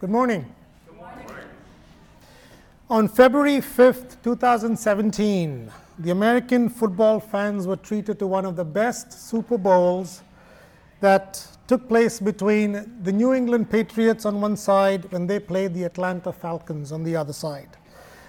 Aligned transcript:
Good 0.00 0.10
morning. 0.10 0.46
On 2.88 3.08
February 3.08 3.56
5th, 3.56 4.22
2017, 4.22 5.72
the 5.98 6.10
American 6.12 6.68
football 6.68 7.18
fans 7.18 7.66
were 7.66 7.74
treated 7.74 8.20
to 8.20 8.26
one 8.28 8.44
of 8.44 8.54
the 8.54 8.64
best 8.64 9.12
Super 9.12 9.58
Bowls 9.58 10.22
that 11.00 11.44
took 11.66 11.88
place 11.88 12.20
between 12.20 13.00
the 13.02 13.10
New 13.10 13.34
England 13.34 13.70
Patriots 13.70 14.24
on 14.24 14.40
one 14.40 14.56
side 14.56 15.10
when 15.10 15.26
they 15.26 15.40
played 15.40 15.74
the 15.74 15.82
Atlanta 15.82 16.32
Falcons 16.32 16.92
on 16.92 17.02
the 17.02 17.16
other 17.16 17.32
side. 17.32 17.76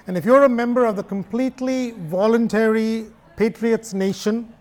And 0.07 0.17
if 0.17 0.25
you're 0.25 0.45
a 0.45 0.49
member 0.49 0.85
of 0.85 0.95
the 0.95 1.03
completely 1.03 1.91
voluntary 1.91 3.05
Patriots 3.37 3.93
Nation, 3.93 4.51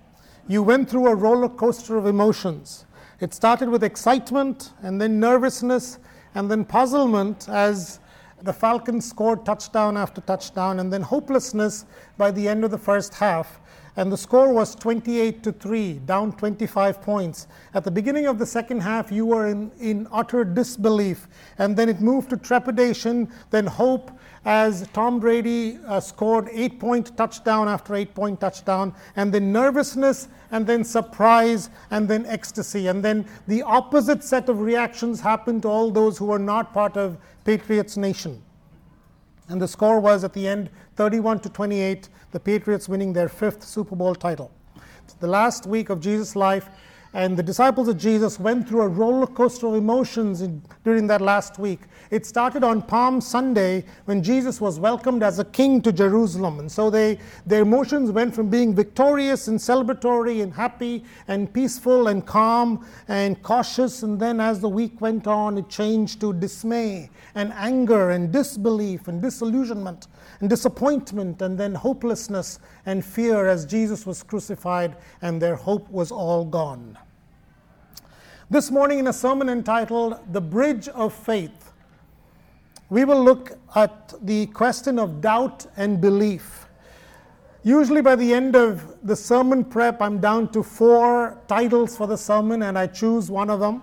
you 0.46 0.62
went 0.62 0.90
through 0.90 1.06
a 1.06 1.14
roller 1.14 1.48
coaster 1.48 1.96
of 1.96 2.04
emotions. 2.04 2.84
It 3.18 3.32
started 3.32 3.70
with 3.70 3.82
excitement 3.82 4.74
and 4.82 5.00
then 5.00 5.18
nervousness 5.18 5.98
and 6.34 6.50
then 6.50 6.64
puzzlement 6.64 7.48
as 7.48 8.00
the 8.42 8.52
Falcons 8.52 9.08
scored 9.08 9.44
touchdown 9.44 9.96
after 9.96 10.20
touchdown 10.20 10.80
and 10.80 10.92
then 10.92 11.02
hopelessness 11.02 11.84
by 12.16 12.30
the 12.30 12.46
end 12.48 12.64
of 12.64 12.70
the 12.70 12.78
first 12.78 13.14
half. 13.14 13.60
And 13.96 14.12
the 14.12 14.16
score 14.16 14.52
was 14.52 14.76
28 14.76 15.42
to 15.42 15.50
3, 15.50 15.94
down 16.06 16.30
25 16.36 17.02
points. 17.02 17.48
At 17.74 17.82
the 17.82 17.90
beginning 17.90 18.26
of 18.26 18.38
the 18.38 18.46
second 18.46 18.80
half, 18.80 19.10
you 19.10 19.26
were 19.26 19.48
in, 19.48 19.72
in 19.80 20.06
utter 20.12 20.44
disbelief. 20.44 21.26
And 21.58 21.76
then 21.76 21.88
it 21.88 22.00
moved 22.00 22.30
to 22.30 22.36
trepidation, 22.36 23.28
then 23.50 23.66
hope, 23.66 24.12
as 24.48 24.88
Tom 24.94 25.20
Brady 25.20 25.78
uh, 25.86 26.00
scored 26.00 26.48
eight 26.52 26.80
point 26.80 27.14
touchdown 27.18 27.68
after 27.68 27.94
eight 27.94 28.14
point 28.14 28.40
touchdown, 28.40 28.94
and 29.14 29.30
then 29.30 29.52
nervousness, 29.52 30.28
and 30.50 30.66
then 30.66 30.84
surprise, 30.84 31.68
and 31.90 32.08
then 32.08 32.24
ecstasy. 32.24 32.86
And 32.86 33.04
then 33.04 33.26
the 33.46 33.60
opposite 33.60 34.24
set 34.24 34.48
of 34.48 34.62
reactions 34.62 35.20
happened 35.20 35.62
to 35.62 35.68
all 35.68 35.90
those 35.90 36.16
who 36.16 36.24
were 36.24 36.38
not 36.38 36.72
part 36.72 36.96
of 36.96 37.18
Patriots 37.44 37.98
Nation. 37.98 38.42
And 39.50 39.60
the 39.60 39.68
score 39.68 40.00
was 40.00 40.24
at 40.24 40.32
the 40.32 40.48
end 40.48 40.70
31 40.96 41.40
to 41.40 41.50
28, 41.50 42.08
the 42.30 42.40
Patriots 42.40 42.88
winning 42.88 43.12
their 43.12 43.28
fifth 43.28 43.62
Super 43.62 43.96
Bowl 43.96 44.14
title. 44.14 44.50
The 45.20 45.26
last 45.26 45.66
week 45.66 45.90
of 45.90 46.00
Jesus' 46.00 46.34
life, 46.34 46.70
and 47.14 47.38
the 47.38 47.42
disciples 47.42 47.88
of 47.88 47.96
Jesus 47.96 48.38
went 48.38 48.68
through 48.68 48.82
a 48.82 48.88
roller 48.88 49.26
coaster 49.26 49.66
of 49.66 49.74
emotions 49.74 50.42
in, 50.42 50.62
during 50.84 51.06
that 51.06 51.22
last 51.22 51.58
week. 51.58 51.80
It 52.10 52.26
started 52.26 52.62
on 52.62 52.82
Palm 52.82 53.22
Sunday 53.22 53.84
when 54.04 54.22
Jesus 54.22 54.60
was 54.60 54.78
welcomed 54.78 55.22
as 55.22 55.38
a 55.38 55.44
king 55.44 55.80
to 55.82 55.92
Jerusalem. 55.92 56.60
And 56.60 56.70
so 56.70 56.90
they, 56.90 57.18
their 57.46 57.62
emotions 57.62 58.10
went 58.10 58.34
from 58.34 58.50
being 58.50 58.74
victorious 58.74 59.48
and 59.48 59.58
celebratory 59.58 60.42
and 60.42 60.52
happy 60.52 61.02
and 61.28 61.50
peaceful 61.50 62.08
and 62.08 62.26
calm 62.26 62.86
and 63.08 63.42
cautious. 63.42 64.02
And 64.02 64.20
then 64.20 64.38
as 64.38 64.60
the 64.60 64.68
week 64.68 65.00
went 65.00 65.26
on, 65.26 65.56
it 65.56 65.70
changed 65.70 66.20
to 66.20 66.34
dismay 66.34 67.08
and 67.34 67.52
anger 67.54 68.10
and 68.10 68.30
disbelief 68.30 69.08
and 69.08 69.22
disillusionment 69.22 70.08
and 70.40 70.50
disappointment 70.50 71.40
and 71.40 71.58
then 71.58 71.74
hopelessness 71.74 72.58
and 72.88 73.04
fear 73.04 73.46
as 73.46 73.66
Jesus 73.66 74.06
was 74.06 74.22
crucified 74.22 74.96
and 75.20 75.42
their 75.42 75.56
hope 75.56 75.90
was 75.90 76.10
all 76.10 76.42
gone. 76.42 76.96
This 78.48 78.70
morning, 78.70 78.98
in 78.98 79.08
a 79.08 79.12
sermon 79.12 79.50
entitled 79.50 80.18
The 80.32 80.40
Bridge 80.40 80.88
of 80.88 81.12
Faith, 81.12 81.70
we 82.88 83.04
will 83.04 83.22
look 83.22 83.58
at 83.76 84.14
the 84.22 84.46
question 84.46 84.98
of 84.98 85.20
doubt 85.20 85.66
and 85.76 86.00
belief. 86.00 86.66
Usually, 87.62 88.00
by 88.00 88.16
the 88.16 88.32
end 88.32 88.56
of 88.56 88.96
the 89.02 89.14
sermon 89.14 89.64
prep, 89.64 90.00
I'm 90.00 90.18
down 90.18 90.50
to 90.52 90.62
four 90.62 91.38
titles 91.46 91.94
for 91.94 92.06
the 92.06 92.16
sermon 92.16 92.62
and 92.62 92.78
I 92.78 92.86
choose 92.86 93.30
one 93.30 93.50
of 93.50 93.60
them. 93.60 93.82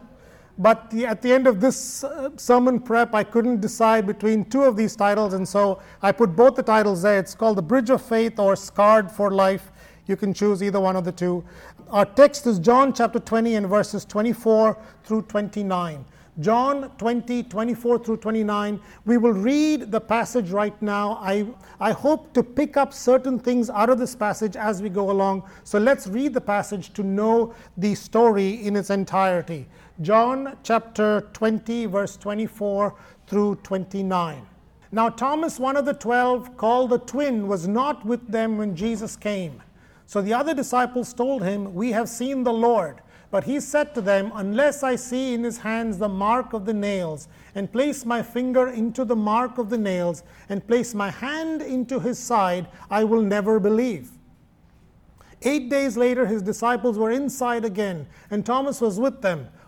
But 0.57 0.89
the, 0.89 1.05
at 1.05 1.21
the 1.21 1.33
end 1.33 1.47
of 1.47 1.59
this 1.59 2.03
uh, 2.03 2.29
sermon 2.37 2.79
prep, 2.79 3.13
I 3.13 3.23
couldn't 3.23 3.59
decide 3.59 4.07
between 4.07 4.45
two 4.45 4.63
of 4.63 4.77
these 4.77 4.95
titles, 4.95 5.33
and 5.33 5.47
so 5.47 5.81
I 6.01 6.11
put 6.13 6.35
both 6.35 6.55
the 6.55 6.63
titles 6.63 7.01
there. 7.01 7.19
It's 7.19 7.35
called 7.35 7.57
The 7.57 7.61
Bridge 7.61 7.89
of 7.89 8.01
Faith 8.01 8.39
or 8.39 8.55
Scarred 8.55 9.11
for 9.11 9.31
Life. 9.31 9.71
You 10.07 10.15
can 10.15 10.33
choose 10.33 10.63
either 10.63 10.79
one 10.79 10.95
of 10.95 11.03
the 11.03 11.11
two. 11.11 11.43
Our 11.89 12.05
text 12.05 12.47
is 12.47 12.59
John 12.59 12.93
chapter 12.93 13.19
20 13.19 13.55
and 13.55 13.67
verses 13.67 14.05
24 14.05 14.77
through 15.03 15.23
29. 15.23 16.05
John 16.41 16.91
20, 16.97 17.43
24 17.43 17.99
through 17.99 18.17
29. 18.17 18.79
We 19.05 19.17
will 19.17 19.31
read 19.31 19.89
the 19.91 20.01
passage 20.01 20.51
right 20.51 20.79
now. 20.81 21.17
I, 21.21 21.47
I 21.79 21.93
hope 21.93 22.33
to 22.33 22.43
pick 22.43 22.75
up 22.75 22.93
certain 22.93 23.39
things 23.39 23.69
out 23.69 23.89
of 23.89 23.99
this 23.99 24.15
passage 24.15 24.57
as 24.57 24.81
we 24.81 24.89
go 24.89 25.11
along. 25.11 25.43
So 25.63 25.79
let's 25.79 26.07
read 26.07 26.33
the 26.33 26.41
passage 26.41 26.91
to 26.93 27.03
know 27.03 27.53
the 27.77 27.95
story 27.95 28.65
in 28.65 28.75
its 28.75 28.89
entirety. 28.89 29.65
John 30.01 30.57
chapter 30.61 31.21
20, 31.31 31.85
verse 31.85 32.17
24 32.17 32.95
through 33.27 33.55
29. 33.63 34.45
Now, 34.91 35.07
Thomas, 35.07 35.57
one 35.57 35.77
of 35.77 35.85
the 35.85 35.93
twelve, 35.93 36.57
called 36.57 36.89
the 36.89 36.99
twin, 36.99 37.47
was 37.47 37.65
not 37.65 38.05
with 38.05 38.27
them 38.27 38.57
when 38.57 38.75
Jesus 38.75 39.15
came. 39.15 39.63
So 40.05 40.21
the 40.21 40.33
other 40.33 40.53
disciples 40.53 41.13
told 41.13 41.43
him, 41.43 41.73
We 41.73 41.93
have 41.93 42.09
seen 42.09 42.43
the 42.43 42.51
Lord. 42.51 43.01
But 43.31 43.45
he 43.45 43.61
said 43.61 43.95
to 43.95 44.01
them, 44.01 44.33
Unless 44.35 44.83
I 44.83 44.97
see 44.97 45.33
in 45.33 45.45
his 45.45 45.59
hands 45.59 45.97
the 45.97 46.09
mark 46.09 46.51
of 46.51 46.65
the 46.65 46.73
nails, 46.73 47.29
and 47.55 47.71
place 47.71 48.05
my 48.05 48.21
finger 48.21 48.67
into 48.67 49.05
the 49.05 49.15
mark 49.15 49.57
of 49.57 49.69
the 49.69 49.77
nails, 49.77 50.23
and 50.49 50.67
place 50.67 50.93
my 50.93 51.09
hand 51.09 51.61
into 51.61 52.01
his 52.01 52.19
side, 52.19 52.67
I 52.89 53.05
will 53.05 53.21
never 53.21 53.61
believe. 53.61 54.11
Eight 55.41 55.69
days 55.69 55.95
later, 55.95 56.25
his 56.25 56.41
disciples 56.41 56.97
were 56.97 57.11
inside 57.11 57.63
again, 57.63 58.07
and 58.29 58.45
Thomas 58.45 58.81
was 58.81 58.99
with 58.99 59.21
them. 59.21 59.47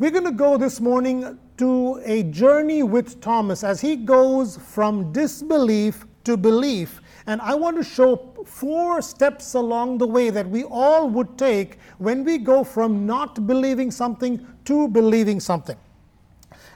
We're 0.00 0.10
going 0.10 0.24
to 0.24 0.32
go 0.32 0.56
this 0.56 0.80
morning 0.80 1.38
to 1.56 2.02
a 2.04 2.24
journey 2.24 2.82
with 2.82 3.20
Thomas 3.20 3.62
as 3.62 3.80
he 3.80 3.94
goes 3.94 4.56
from 4.56 5.12
disbelief 5.12 6.04
to 6.24 6.36
belief. 6.36 7.00
And 7.28 7.40
I 7.40 7.54
want 7.54 7.76
to 7.76 7.84
show 7.84 8.34
four 8.44 9.00
steps 9.02 9.54
along 9.54 9.98
the 9.98 10.06
way 10.08 10.30
that 10.30 10.50
we 10.50 10.64
all 10.64 11.08
would 11.10 11.38
take 11.38 11.78
when 11.98 12.24
we 12.24 12.38
go 12.38 12.64
from 12.64 13.06
not 13.06 13.46
believing 13.46 13.92
something 13.92 14.44
to 14.64 14.88
believing 14.88 15.38
something. 15.38 15.76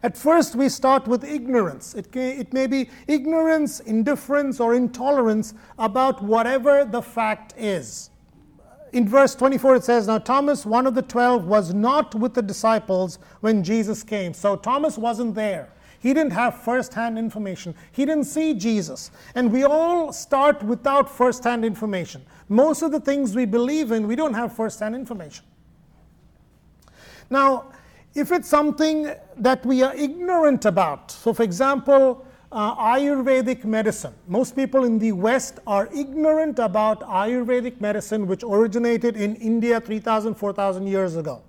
At 0.05 0.17
first, 0.17 0.55
we 0.55 0.69
start 0.69 1.09
with 1.09 1.25
ignorance. 1.25 1.97
It, 1.97 2.15
it 2.15 2.53
may 2.53 2.69
be 2.69 2.89
ignorance, 3.09 3.81
indifference, 3.81 4.61
or 4.61 4.75
intolerance 4.75 5.55
about 5.77 6.23
whatever 6.23 6.85
the 6.85 7.03
fact 7.03 7.53
is 7.59 8.11
in 8.93 9.09
verse 9.09 9.35
24 9.35 9.77
it 9.77 9.85
says, 9.85 10.07
Now 10.07 10.19
Thomas, 10.19 10.65
one 10.67 10.87
of 10.87 10.95
the 10.95 11.03
twelve, 11.03 11.47
was 11.47 11.75
not 11.75 12.15
with 12.15 12.35
the 12.35 12.43
disciples 12.43 13.19
when 13.41 13.63
Jesus 13.63 14.03
came. 14.03 14.35
So 14.35 14.57
Thomas 14.57 14.99
wasn't 14.99 15.35
there. 15.35 15.71
He 16.01 16.15
didn't 16.15 16.33
have 16.33 16.63
first 16.63 16.95
hand 16.95 17.19
information. 17.19 17.75
He 17.91 18.05
didn't 18.05 18.25
see 18.25 18.55
Jesus. 18.55 19.11
And 19.35 19.53
we 19.53 19.65
all 19.65 20.13
start 20.13 20.63
without 20.63 21.11
first 21.11 21.43
hand 21.43 21.65
information. 21.65 22.25
Most 22.49 22.83
of 22.83 22.93
the 22.93 23.01
things 23.01 23.35
we 23.35 23.45
believe 23.47 23.91
in, 23.91 24.07
we 24.07 24.15
don't 24.15 24.35
have 24.35 24.55
first 24.55 24.79
hand 24.79 24.95
information. 24.95 25.45
Now, 27.31 27.73
if 28.15 28.33
it's 28.33 28.49
something 28.49 29.13
that 29.37 29.67
we 29.67 29.83
are 29.83 29.95
ignorant 29.95 30.65
about, 30.65 31.11
so 31.11 31.35
for 31.35 31.43
example, 31.43 32.25
uh, 32.51 32.75
Ayurvedic 32.77 33.65
medicine. 33.65 34.15
Most 34.27 34.57
people 34.57 34.85
in 34.85 34.99
the 34.99 35.13
West 35.13 35.59
are 35.67 35.89
ignorant 35.95 36.59
about 36.59 37.01
Ayurvedic 37.03 37.81
medicine, 37.81 38.27
which 38.27 38.43
originated 38.43 39.17
in 39.17 39.37
India 39.37 39.81
3,000, 39.81 40.35
4,000 40.35 40.87
years 40.87 41.17
ago. 41.17 41.43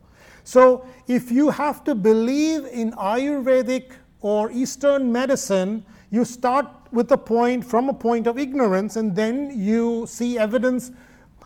So, 0.44 0.86
if 1.08 1.32
you 1.32 1.50
have 1.50 1.84
to 1.84 1.96
believe 1.96 2.66
in 2.66 2.92
Ayurvedic 2.94 3.92
or 4.22 4.52
Eastern 4.52 5.12
medicine, 5.12 5.86
you 6.12 6.26
start 6.26 6.68
with 6.92 7.12
a 7.12 7.18
point 7.18 7.64
from 7.64 7.88
a 7.90 7.94
point 7.94 8.26
of 8.26 8.38
ignorance, 8.38 8.96
and 8.96 9.16
then 9.16 9.58
you 9.58 10.06
see 10.08 10.40
evidence 10.40 10.92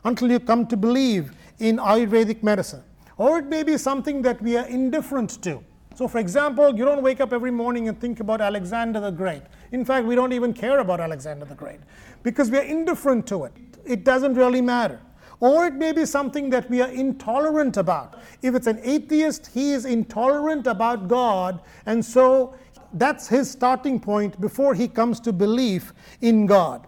until 0.05 0.31
you 0.31 0.39
come 0.39 0.65
to 0.67 0.77
believe 0.77 1.33
in 1.59 1.77
Ayurvedic 1.77 2.43
medicine. 2.43 2.83
Or 3.17 3.39
it 3.39 3.45
may 3.45 3.63
be 3.63 3.77
something 3.77 4.21
that 4.23 4.41
we 4.41 4.57
are 4.57 4.65
indifferent 4.67 5.41
to. 5.43 5.63
So, 5.95 6.07
for 6.07 6.17
example, 6.17 6.75
you 6.75 6.85
don't 6.85 7.03
wake 7.03 7.21
up 7.21 7.33
every 7.33 7.51
morning 7.51 7.87
and 7.87 7.99
think 7.99 8.19
about 8.19 8.41
Alexander 8.41 8.99
the 8.99 9.11
Great. 9.11 9.43
In 9.71 9.85
fact, 9.85 10.07
we 10.07 10.15
don't 10.15 10.33
even 10.33 10.53
care 10.53 10.79
about 10.79 10.99
Alexander 10.99 11.45
the 11.45 11.55
Great 11.55 11.79
because 12.23 12.49
we 12.49 12.57
are 12.57 12.63
indifferent 12.63 13.27
to 13.27 13.45
it. 13.45 13.53
It 13.85 14.03
doesn't 14.03 14.33
really 14.33 14.61
matter. 14.61 14.99
Or 15.39 15.65
it 15.65 15.73
may 15.73 15.91
be 15.91 16.05
something 16.05 16.49
that 16.51 16.69
we 16.69 16.81
are 16.81 16.89
intolerant 16.89 17.77
about. 17.77 18.19
If 18.41 18.55
it's 18.55 18.65
an 18.67 18.79
atheist, 18.81 19.47
he 19.47 19.71
is 19.71 19.85
intolerant 19.85 20.67
about 20.67 21.07
God, 21.07 21.61
and 21.85 22.03
so 22.03 22.55
that's 22.93 23.27
his 23.27 23.51
starting 23.51 23.99
point 23.99 24.39
before 24.39 24.73
he 24.73 24.87
comes 24.87 25.19
to 25.21 25.33
belief 25.33 25.93
in 26.21 26.45
God. 26.45 26.87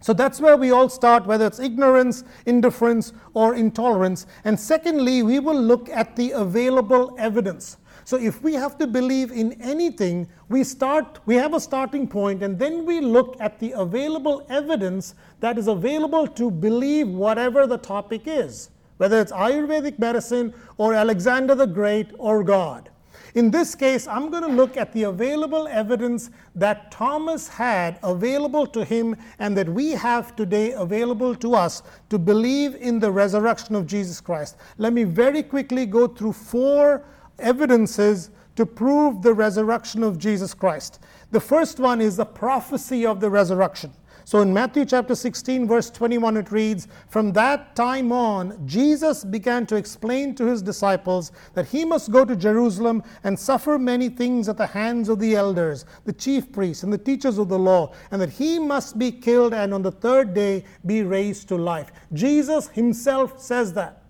So 0.00 0.12
that's 0.12 0.40
where 0.40 0.56
we 0.56 0.70
all 0.70 0.88
start, 0.88 1.26
whether 1.26 1.46
it's 1.46 1.60
ignorance, 1.60 2.24
indifference, 2.46 3.12
or 3.34 3.54
intolerance. 3.54 4.26
And 4.44 4.58
secondly, 4.58 5.22
we 5.22 5.38
will 5.38 5.60
look 5.60 5.88
at 5.88 6.16
the 6.16 6.32
available 6.32 7.14
evidence. 7.18 7.78
So 8.04 8.16
if 8.16 8.42
we 8.42 8.54
have 8.54 8.78
to 8.78 8.86
believe 8.86 9.30
in 9.30 9.60
anything, 9.60 10.28
we 10.48 10.64
start 10.64 11.20
we 11.26 11.34
have 11.36 11.54
a 11.54 11.60
starting 11.60 12.06
point 12.06 12.42
and 12.42 12.58
then 12.58 12.84
we 12.84 13.00
look 13.00 13.36
at 13.40 13.58
the 13.58 13.72
available 13.72 14.46
evidence 14.48 15.14
that 15.40 15.58
is 15.58 15.68
available 15.68 16.26
to 16.26 16.50
believe 16.50 17.08
whatever 17.08 17.66
the 17.66 17.78
topic 17.78 18.22
is, 18.26 18.70
whether 18.96 19.20
it's 19.20 19.32
Ayurvedic 19.32 19.98
medicine 19.98 20.52
or 20.76 20.94
Alexander 20.94 21.54
the 21.54 21.66
Great 21.66 22.10
or 22.18 22.42
God. 22.42 22.88
In 23.34 23.50
this 23.50 23.74
case, 23.74 24.06
I'm 24.06 24.30
going 24.30 24.42
to 24.42 24.48
look 24.48 24.76
at 24.76 24.92
the 24.92 25.04
available 25.04 25.66
evidence 25.66 26.30
that 26.54 26.90
Thomas 26.90 27.48
had 27.48 27.98
available 28.02 28.66
to 28.66 28.84
him 28.84 29.16
and 29.38 29.56
that 29.56 29.68
we 29.68 29.92
have 29.92 30.36
today 30.36 30.72
available 30.72 31.34
to 31.36 31.54
us 31.54 31.82
to 32.10 32.18
believe 32.18 32.74
in 32.74 33.00
the 33.00 33.10
resurrection 33.10 33.74
of 33.74 33.86
Jesus 33.86 34.20
Christ. 34.20 34.56
Let 34.76 34.92
me 34.92 35.04
very 35.04 35.42
quickly 35.42 35.86
go 35.86 36.06
through 36.06 36.34
four 36.34 37.04
evidences 37.42 38.30
to 38.56 38.66
prove 38.66 39.22
the 39.22 39.34
resurrection 39.34 40.02
of 40.02 40.18
Jesus 40.18 40.54
Christ. 40.54 41.00
The 41.30 41.40
first 41.40 41.78
one 41.78 42.00
is 42.00 42.16
the 42.16 42.24
prophecy 42.24 43.06
of 43.06 43.20
the 43.20 43.30
resurrection. 43.30 43.92
So 44.24 44.40
in 44.40 44.52
Matthew 44.52 44.84
chapter 44.84 45.14
16, 45.14 45.66
verse 45.66 45.90
21, 45.90 46.36
it 46.36 46.52
reads 46.52 46.86
From 47.08 47.32
that 47.32 47.74
time 47.74 48.12
on, 48.12 48.66
Jesus 48.66 49.24
began 49.24 49.66
to 49.66 49.76
explain 49.76 50.34
to 50.36 50.46
his 50.46 50.62
disciples 50.62 51.32
that 51.54 51.66
he 51.66 51.84
must 51.84 52.12
go 52.12 52.24
to 52.24 52.36
Jerusalem 52.36 53.02
and 53.24 53.38
suffer 53.38 53.78
many 53.78 54.08
things 54.08 54.48
at 54.48 54.56
the 54.56 54.66
hands 54.66 55.08
of 55.08 55.18
the 55.18 55.34
elders, 55.34 55.84
the 56.04 56.12
chief 56.12 56.52
priests, 56.52 56.84
and 56.84 56.92
the 56.92 56.98
teachers 56.98 57.38
of 57.38 57.48
the 57.48 57.58
law, 57.58 57.92
and 58.10 58.22
that 58.22 58.30
he 58.30 58.58
must 58.58 58.98
be 58.98 59.10
killed 59.10 59.54
and 59.54 59.74
on 59.74 59.82
the 59.82 59.90
third 59.90 60.34
day 60.34 60.64
be 60.86 61.02
raised 61.02 61.48
to 61.48 61.56
life. 61.56 61.90
Jesus 62.12 62.68
himself 62.68 63.40
says 63.40 63.72
that. 63.72 64.02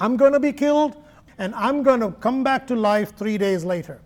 I'm 0.00 0.16
going 0.16 0.32
to 0.32 0.40
be 0.40 0.52
killed 0.52 1.03
and 1.38 1.54
I'm 1.54 1.82
going 1.82 2.00
to 2.00 2.12
come 2.12 2.44
back 2.44 2.66
to 2.68 2.76
life 2.76 3.16
three 3.16 3.38
days 3.38 3.64
later. 3.64 4.00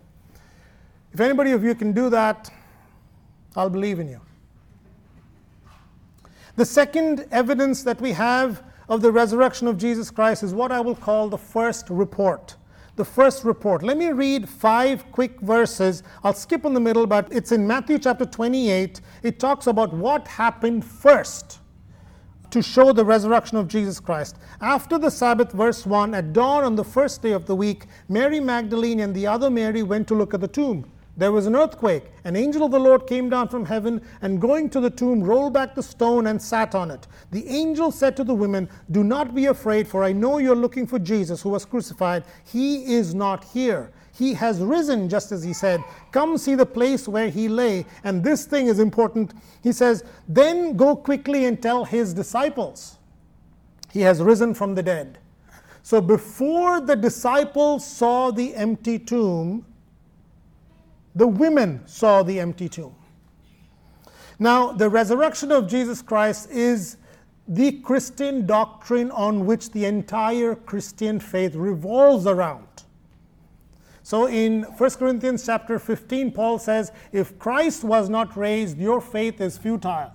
If 1.13 1.21
anybody 1.21 1.53
of 1.53 1.65
you 1.65 1.75
can 1.75 1.93
do 1.93 2.11
that, 2.11 2.51
I'll 3.57 3.71
believe 3.71 3.99
in 3.99 4.09
you. 4.09 4.21
The 6.57 6.65
second 6.65 7.27
evidence 7.31 7.83
that 7.85 8.01
we 8.01 8.13
have 8.13 8.63
of 8.89 9.03
the 9.03 9.13
resurrection 9.13 9.69
of 9.69 9.79
Jesus 9.79 10.11
Christ 10.11 10.43
is 10.43 10.55
what 10.55 10.73
I 10.73 10.81
will 10.81 10.97
call 10.97 11.29
the 11.29 11.39
first 11.39 11.89
report. 11.89 12.57
The 12.97 13.05
first 13.05 13.45
report. 13.45 13.83
Let 13.83 13.97
me 13.97 14.11
read 14.11 14.49
five 14.49 15.05
quick 15.13 15.41
verses. 15.41 16.03
I'll 16.25 16.35
skip 16.35 16.65
in 16.65 16.75
the 16.75 16.81
middle, 16.81 17.07
but 17.07 17.33
it's 17.33 17.53
in 17.53 17.67
Matthew 17.67 17.99
chapter 17.99 18.27
28. 18.27 19.01
It 19.23 19.39
talks 19.39 19.69
about 19.69 19.93
what 19.93 20.27
happened 20.27 20.85
first 20.85 21.61
to 22.50 22.62
show 22.62 22.93
the 22.93 23.05
resurrection 23.05 23.56
of 23.56 23.69
Jesus 23.69 24.00
Christ. 24.00 24.37
After 24.61 24.99
the 24.99 25.11
Sabbath, 25.11 25.53
verse 25.53 25.85
1, 25.87 26.15
at 26.15 26.33
dawn 26.33 26.65
on 26.65 26.77
the 26.77 26.85
first 26.85 27.23
day 27.23 27.33
of 27.33 27.47
the 27.47 27.56
week, 27.56 27.87
Mary 28.09 28.41
Magdalene 28.41 29.00
and 29.00 29.15
the 29.15 29.27
other 29.27 29.50
Mary 29.50 29.83
went 29.83 30.09
to 30.09 30.15
look 30.15 30.35
at 30.35 30.41
the 30.41 30.49
tomb. 30.49 30.91
There 31.19 31.33
was 31.33 31.47
an 31.47 31.56
earthquake. 31.56 32.05
An 32.23 32.37
angel 32.37 32.62
of 32.65 32.71
the 32.71 32.79
Lord 32.79 33.09
came 33.09 33.29
down 33.29 33.49
from 33.49 33.65
heaven 33.65 34.00
and, 34.23 34.41
going 34.41 34.71
to 34.71 34.79
the 34.79 34.89
tomb, 34.89 35.23
rolled 35.25 35.53
back 35.53 35.75
the 35.75 35.83
stone 35.83 36.29
and 36.29 36.41
sat 36.41 36.77
on 36.77 36.93
it. 36.93 37.09
The 37.33 37.45
angel 37.49 37.91
said 37.91 38.17
to 38.19 38.25
the 38.25 38.35
women, 38.35 38.69
Do 38.93 39.03
not 39.03 39.35
be 39.35 39.47
afraid, 39.47 39.89
for 39.89 40.05
I 40.05 40.12
know 40.12 40.39
you're 40.39 40.55
looking 40.55 40.87
for 40.87 41.00
Jesus 41.00 41.43
who 41.43 41.49
was 41.49 41.65
crucified. 41.65 42.23
He 42.45 42.95
is 42.95 43.17
not 43.17 43.43
here. 43.43 43.91
He 44.19 44.35
has 44.35 44.61
risen, 44.61 45.09
just 45.09 45.31
as 45.31 45.44
he 45.44 45.53
said. 45.53 45.81
Come 46.11 46.37
see 46.38 46.56
the 46.56 46.67
place 46.67 47.06
where 47.06 47.31
he 47.31 47.49
lay. 47.49 47.87
And 48.03 48.25
this 48.25 48.47
thing 48.47 48.67
is 48.67 48.81
important. 48.81 49.32
He 49.62 49.70
says, 49.70 50.03
Then 50.26 50.76
go 50.76 50.97
quickly 50.97 51.44
and 51.44 51.62
tell 51.62 51.85
his 51.85 52.12
disciples, 52.12 52.99
He 53.93 54.00
has 54.00 54.20
risen 54.20 54.55
from 54.55 54.75
the 54.75 54.82
dead. 54.82 55.19
So 55.85 56.00
before 56.00 56.81
the 56.81 56.97
disciples 56.97 57.87
saw 57.87 58.32
the 58.32 58.56
empty 58.56 58.99
tomb, 58.99 59.65
the 61.14 61.29
women 61.29 61.87
saw 61.87 62.23
the 62.25 62.41
empty 62.41 62.69
tomb. 62.69 62.94
Now, 64.41 64.73
the 64.73 64.88
resurrection 64.88 65.50
of 65.50 65.69
Jesus 65.69 66.03
Christ 66.03 66.50
is 66.50 66.97
the 67.47 67.81
Christian 67.81 68.47
doctrine 68.47 69.11
on 69.12 69.47
which 69.47 69.71
the 69.71 69.85
entire 69.87 70.55
Christian 70.55 71.19
faith 71.19 71.55
revolves 71.55 72.26
around. 72.26 72.68
So 74.09 74.25
in 74.25 74.63
1 74.63 74.91
Corinthians 74.93 75.45
chapter 75.45 75.79
15, 75.79 76.33
Paul 76.33 76.59
says, 76.59 76.93
If 77.13 77.39
Christ 77.39 77.85
was 77.85 78.09
not 78.09 78.39
raised, 78.39 78.79
your 78.79 79.03
faith 79.03 79.39
is 79.39 79.59
futile. 79.59 80.11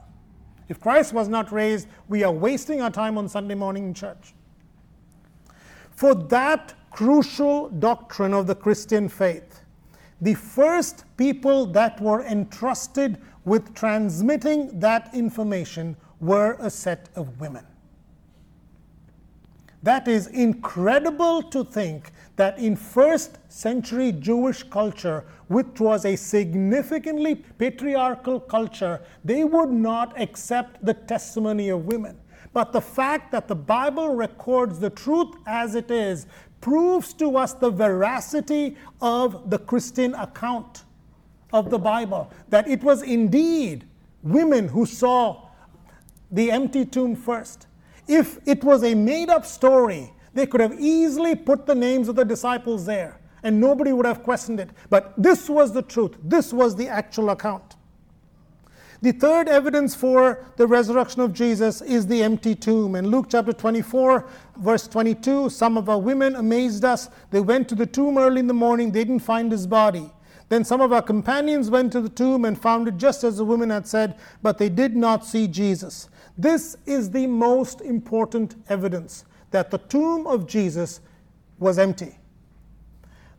If 0.68 0.80
Christ 0.80 1.14
was 1.14 1.28
not 1.28 1.52
raised, 1.52 1.88
we 2.10 2.24
are 2.24 2.32
wasting 2.32 2.82
our 2.82 2.90
time 2.90 3.20
on 3.20 3.30
Sunday 3.30 3.54
morning 3.54 3.86
in 3.86 3.94
church. 3.94 4.34
For 5.92 6.16
that 6.16 6.74
crucial 6.90 7.70
doctrine 7.70 8.34
of 8.34 8.48
the 8.48 8.56
Christian 8.56 9.08
faith, 9.08 9.62
the 10.20 10.34
first 10.34 11.06
people 11.16 11.68
that 11.68 12.02
were 12.02 12.24
entrusted 12.24 13.22
with 13.46 13.76
transmitting 13.76 14.80
that 14.80 15.14
information 15.14 15.96
were 16.20 16.58
a 16.60 16.72
set 16.72 17.10
of 17.16 17.40
women. 17.40 17.68
That 19.84 20.08
is 20.08 20.28
incredible 20.28 21.44
to 21.44 21.66
think 21.66 22.12
that 22.38 22.58
in 22.58 22.78
first 22.78 23.38
century 23.50 24.14
Jewish 24.14 24.64
culture, 24.64 25.26
which 25.50 25.80
was 25.80 26.06
a 26.06 26.16
significantly 26.16 27.36
patriarchal 27.36 28.40
culture, 28.40 29.02
they 29.26 29.44
would 29.44 29.70
not 29.70 30.20
accept 30.20 30.84
the 30.86 30.94
testimony 30.94 31.68
of 31.68 31.86
women. 31.86 32.18
But 32.54 32.72
the 32.72 32.80
fact 32.80 33.32
that 33.34 33.50
the 33.50 33.56
Bible 33.56 34.16
records 34.16 34.80
the 34.80 34.90
truth 34.90 35.36
as 35.46 35.76
it 35.76 35.92
is 35.92 36.28
proves 36.62 37.14
to 37.16 37.36
us 37.36 37.54
the 37.54 37.70
veracity 37.70 38.78
of 39.02 39.50
the 39.50 39.60
Christian 39.60 40.16
account 40.16 40.86
of 41.52 41.70
the 41.70 41.78
Bible. 41.78 42.32
That 42.48 42.70
it 42.70 42.82
was 42.84 43.02
indeed 43.02 43.86
women 44.22 44.70
who 44.70 44.86
saw 44.86 45.50
the 46.32 46.52
empty 46.52 46.86
tomb 46.86 47.18
first. 47.18 47.68
If 48.08 48.40
it 48.48 48.64
was 48.64 48.84
a 48.84 48.94
made 48.96 49.30
up 49.30 49.46
story, 49.46 50.12
they 50.34 50.46
could 50.46 50.62
have 50.62 50.80
easily 50.80 51.36
put 51.36 51.66
the 51.66 51.76
names 51.76 52.08
of 52.10 52.16
the 52.16 52.26
disciples 52.26 52.86
there 52.86 53.20
and 53.44 53.60
nobody 53.60 53.92
would 53.94 54.06
have 54.06 54.24
questioned 54.24 54.60
it. 54.60 54.70
But 54.90 55.14
this 55.22 55.50
was 55.50 55.74
the 55.74 55.82
truth, 55.82 56.16
this 56.24 56.52
was 56.52 56.76
the 56.76 56.88
actual 56.88 57.30
account. 57.30 57.76
The 59.02 59.12
third 59.12 59.50
evidence 59.50 59.94
for 59.94 60.46
the 60.56 60.66
resurrection 60.66 61.22
of 61.22 61.34
Jesus 61.34 61.82
is 61.82 62.08
the 62.08 62.24
empty 62.24 62.56
tomb. 62.56 62.96
In 62.96 63.08
Luke 63.08 63.26
chapter 63.30 63.52
24, 63.52 64.26
verse 64.60 64.88
22, 64.88 65.50
some 65.50 65.78
of 65.78 65.90
our 65.90 66.00
women 66.00 66.38
amazed 66.38 66.86
us. 66.86 67.10
They 67.30 67.42
went 67.42 67.68
to 67.68 67.76
the 67.76 67.86
tomb 67.86 68.18
early 68.18 68.40
in 68.40 68.48
the 68.48 68.54
morning, 68.54 68.92
they 68.92 69.04
didn't 69.04 69.20
find 69.20 69.52
his 69.52 69.68
body. 69.68 70.10
Then 70.48 70.64
some 70.64 70.80
of 70.80 70.94
our 70.94 71.02
companions 71.02 71.70
went 71.70 71.92
to 71.94 72.02
the 72.02 72.08
tomb 72.08 72.46
and 72.46 72.58
found 72.58 72.88
it 72.88 72.96
just 72.96 73.26
as 73.26 73.38
the 73.38 73.44
women 73.44 73.72
had 73.72 73.88
said, 73.88 74.16
but 74.42 74.58
they 74.58 74.70
did 74.70 74.96
not 74.96 75.26
see 75.26 75.48
Jesus. 75.48 76.08
This 76.38 76.76
is 76.86 77.12
the 77.12 77.28
most 77.28 77.82
important 77.82 78.56
evidence 78.70 79.26
that 79.52 79.70
the 79.70 79.78
tomb 79.78 80.26
of 80.26 80.48
Jesus 80.48 81.00
was 81.60 81.78
empty. 81.78 82.18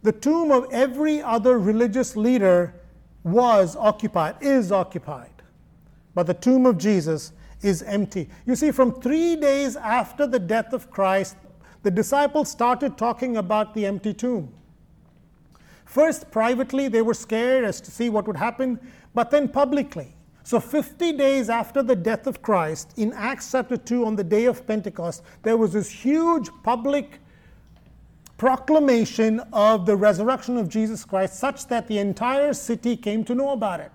The 0.03 0.13
tomb 0.13 0.53
of 0.53 0.67
every 0.71 1.21
other 1.23 1.59
religious 1.59 2.17
leader 2.17 2.75
was 3.25 3.75
occupied, 3.75 4.37
is 4.41 4.71
occupied. 4.71 5.31
But 6.15 6.27
the 6.27 6.35
tomb 6.35 6.67
of 6.67 6.79
Jesus 6.79 7.33
is 7.63 7.83
empty. 7.83 8.29
You 8.47 8.55
see, 8.55 8.71
from 8.71 9.01
three 9.01 9.35
days 9.35 9.77
after 9.77 10.27
the 10.27 10.39
death 10.39 10.73
of 10.73 10.91
Christ, 10.91 11.37
the 11.83 11.91
disciples 11.91 12.51
started 12.51 12.97
talking 12.97 13.37
about 13.37 13.75
the 13.75 13.87
empty 13.87 14.15
tomb. 14.15 14.53
First, 15.85 16.31
privately, 16.31 16.89
they 16.89 17.03
were 17.03 17.15
scared 17.15 17.65
as 17.65 17.81
to 17.81 17.91
see 17.91 18.11
what 18.11 18.27
would 18.27 18.37
happen, 18.37 18.79
but 19.15 19.31
then 19.31 19.49
publicly. 19.49 20.14
So, 20.47 20.61
50 20.61 21.13
days 21.13 21.49
after 21.49 21.83
the 21.83 21.97
death 21.97 22.27
of 22.27 22.43
Christ, 22.43 22.93
in 22.99 23.15
Acts 23.15 23.51
chapter 23.51 23.79
2, 23.79 24.05
on 24.05 24.15
the 24.15 24.23
day 24.23 24.45
of 24.45 24.67
Pentecost, 24.67 25.23
there 25.43 25.57
was 25.57 25.73
this 25.73 25.91
huge 25.91 26.51
public 26.63 27.19
proclamation 28.37 29.41
of 29.55 29.87
the 29.87 29.97
resurrection 29.97 30.59
of 30.59 30.69
Jesus 30.69 31.03
Christ, 31.03 31.39
such 31.39 31.67
that 31.69 31.89
the 31.89 31.97
entire 31.97 32.53
city 32.53 32.95
came 32.95 33.25
to 33.25 33.35
know 33.35 33.53
about 33.53 33.81
it. 33.81 33.93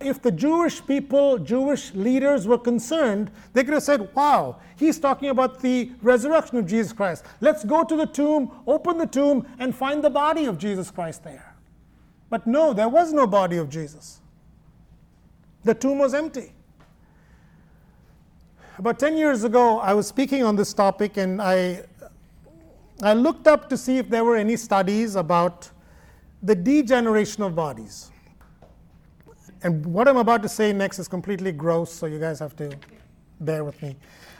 If 0.00 0.20
the 0.20 0.30
Jewish 0.30 0.84
people, 0.86 1.38
Jewish 1.38 1.94
leaders 1.94 2.46
were 2.46 2.58
concerned, 2.58 3.30
they 3.54 3.64
could 3.64 3.72
have 3.72 3.82
said, 3.82 4.14
Wow, 4.14 4.58
he's 4.76 4.98
talking 4.98 5.30
about 5.30 5.62
the 5.62 5.92
resurrection 6.02 6.58
of 6.58 6.66
Jesus 6.66 6.92
Christ. 6.92 7.24
Let's 7.40 7.64
go 7.64 7.84
to 7.84 7.96
the 7.96 8.06
tomb, 8.06 8.50
open 8.66 8.98
the 8.98 9.06
tomb, 9.06 9.46
and 9.58 9.74
find 9.74 10.04
the 10.04 10.10
body 10.10 10.44
of 10.44 10.58
Jesus 10.58 10.90
Christ 10.90 11.24
there. 11.24 11.54
But 12.28 12.46
no, 12.46 12.74
there 12.74 12.88
was 12.90 13.14
no 13.14 13.26
body 13.26 13.56
of 13.56 13.70
Jesus. 13.70 14.20
The 15.64 15.74
tomb 15.74 15.98
was 15.98 16.14
empty. 16.14 16.52
About 18.78 18.98
10 18.98 19.16
years 19.16 19.44
ago, 19.44 19.78
I 19.78 19.92
was 19.92 20.06
speaking 20.06 20.42
on 20.42 20.56
this 20.56 20.72
topic 20.72 21.18
and 21.18 21.42
I, 21.42 21.82
I 23.02 23.12
looked 23.12 23.46
up 23.46 23.68
to 23.68 23.76
see 23.76 23.98
if 23.98 24.08
there 24.08 24.24
were 24.24 24.36
any 24.36 24.56
studies 24.56 25.16
about 25.16 25.70
the 26.42 26.54
degeneration 26.54 27.42
of 27.42 27.54
bodies. 27.54 28.10
and 29.62 29.84
what 29.84 30.08
I'm 30.08 30.16
about 30.16 30.42
to 30.42 30.48
say 30.48 30.72
next 30.72 30.98
is 30.98 31.08
completely 31.08 31.52
gross, 31.52 31.92
so 31.92 32.06
you 32.06 32.18
guys 32.18 32.38
have 32.38 32.56
to 32.56 32.70
bear 33.40 33.64
with 33.64 33.82
me. 33.82 33.96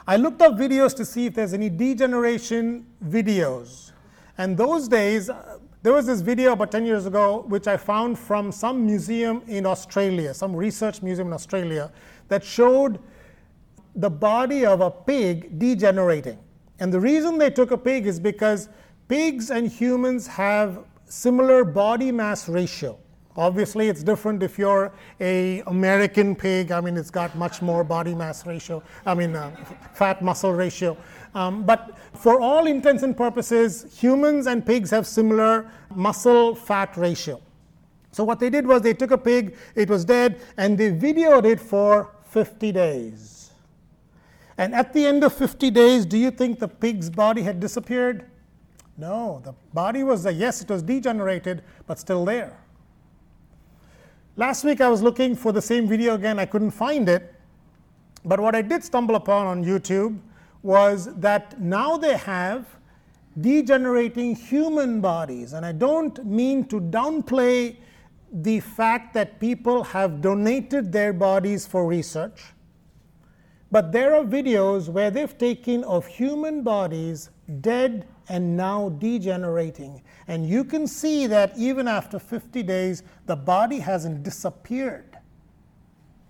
I 0.07 0.17
looked 0.17 0.41
up 0.41 0.55
videos 0.55 0.97
to 0.97 1.05
see 1.05 1.27
if 1.27 1.35
there's 1.35 1.53
any 1.53 1.69
degeneration 1.69 2.87
videos. 3.05 3.93
And 4.39 4.57
those 4.57 4.89
days, 4.89 5.31
there 5.83 5.93
was 5.93 6.07
this 6.07 6.21
video 6.21 6.53
about 6.53 6.71
10 6.71 6.85
years 6.85 7.07
ago, 7.07 7.45
which 7.49 7.67
I 7.67 7.77
found 7.77 8.19
from 8.19 8.53
some 8.53 8.85
museum 8.85 9.43
in 9.47 9.65
Australia, 9.65 10.35
some 10.35 10.55
research 10.55 11.03
museum 11.03 11.29
in 11.29 11.33
Australia, 11.33 11.91
that 12.29 12.45
showed 12.45 12.99
the 13.97 14.11
body 14.11 14.67
of 14.67 14.83
a 14.83 14.91
pig 14.91 15.59
degenerating. 15.59 16.39
And 16.79 16.93
the 16.93 17.01
reason 17.01 17.39
they 17.39 17.51
took 17.51 17.71
a 17.71 17.79
pig 17.79 18.07
is 18.07 18.21
because 18.21 18.69
pigs 19.09 19.51
and 19.51 19.69
humans 19.69 20.27
have 20.27 20.85
similar 21.07 21.65
body 21.65 22.13
mass 22.13 22.49
ratio. 22.49 22.99
Obviously, 23.37 23.89
it's 23.89 24.03
different 24.03 24.43
if 24.43 24.59
you're 24.59 24.93
a 25.21 25.61
American 25.69 26.35
pig. 26.35 26.73
I 26.73 26.81
mean, 26.81 26.97
it's 26.97 27.11
got 27.11 27.37
much 27.37 27.63
more 27.63 27.85
body 27.85 28.15
mass 28.15 28.45
ratio. 28.45 28.83
I 29.07 29.15
mean, 29.15 29.37
uh, 29.37 29.55
fat 29.93 30.21
muscle 30.21 30.53
ratio. 30.53 30.97
Um, 31.35 31.63
but 31.63 31.97
for 32.15 32.41
all 32.41 32.67
intents 32.67 33.05
and 33.05 33.17
purposes, 33.17 33.87
humans 33.99 34.49
and 34.49 34.67
pigs 34.67 34.91
have 34.91 35.07
similar 35.07 35.71
muscle 35.95 36.57
fat 36.57 36.97
ratio. 36.97 37.41
So 38.13 38.25
what 38.25 38.41
they 38.41 38.51
did 38.51 38.67
was 38.67 38.83
they 38.83 38.95
took 38.95 39.13
a 39.13 39.19
pig, 39.19 39.57
it 39.77 39.89
was 39.89 40.05
dead, 40.05 40.41
and 40.57 40.77
they 40.77 40.91
videoed 40.91 41.45
it 41.45 41.61
for 41.61 42.11
50 42.31 42.73
days. 42.73 43.53
And 44.59 44.75
at 44.75 44.93
the 44.93 45.07
end 45.07 45.23
of 45.23 45.33
50 45.33 45.71
days, 45.71 46.05
do 46.05 46.19
you 46.19 46.33
think 46.33 46.59
the 46.59 46.69
pig's 46.69 47.09
body 47.09 47.43
had 47.43 47.61
disappeared? 47.61 48.27
No, 48.99 49.41
the 49.45 49.55
body 49.73 50.03
was, 50.03 50.27
uh, 50.27 50.31
yes, 50.31 50.61
it 50.61 50.69
was 50.69 50.83
degenerated, 50.83 51.63
but 51.87 51.99
still 51.99 52.25
there. 52.25 52.59
Last 54.41 54.65
week 54.65 54.81
I 54.81 54.89
was 54.89 55.03
looking 55.03 55.37
for 55.37 55.53
the 55.53 55.61
same 55.61 55.87
video 55.87 56.15
again, 56.15 56.39
I 56.39 56.47
couldn't 56.47 56.71
find 56.71 57.11
it. 57.11 57.35
But 58.25 58.41
what 58.41 58.55
I 58.55 58.63
did 58.63 58.83
stumble 58.83 59.17
upon 59.17 59.47
on 59.47 59.63
YouTube 59.63 60.19
was 60.63 61.15
that 61.17 61.61
now 61.61 61.99
they 61.99 62.17
have 62.17 62.65
degenerating 63.39 64.35
human 64.35 65.03
bodies. 65.03 65.53
And 65.53 65.67
I 65.67 65.73
don't 65.73 66.25
mean 66.25 66.65
to 66.69 66.81
downplay 66.81 67.77
the 68.33 68.61
fact 68.61 69.13
that 69.13 69.41
people 69.41 69.85
have 69.85 70.23
donated 70.23 70.91
their 70.91 71.13
bodies 71.13 71.67
for 71.67 71.87
research. 71.87 72.41
But 73.71 73.93
there 73.93 74.15
are 74.15 74.25
videos 74.25 74.89
where 74.89 75.11
they've 75.11 75.37
taken 75.37 75.85
of 75.85 76.07
human 76.07 76.63
bodies 76.63 77.31
dead 77.61 78.07
and 78.29 78.57
now 78.57 78.89
degenerating. 78.89 80.03
And 80.29 80.49
you 80.49 80.65
can 80.65 80.87
see 80.87 81.27
that 81.27 81.57
even 81.57 81.89
after 81.89 82.19
50 82.19 82.63
days, 82.63 83.03
the 83.27 83.37
body 83.37 83.79
hasn't 83.79 84.23
disappeared. 84.23 85.19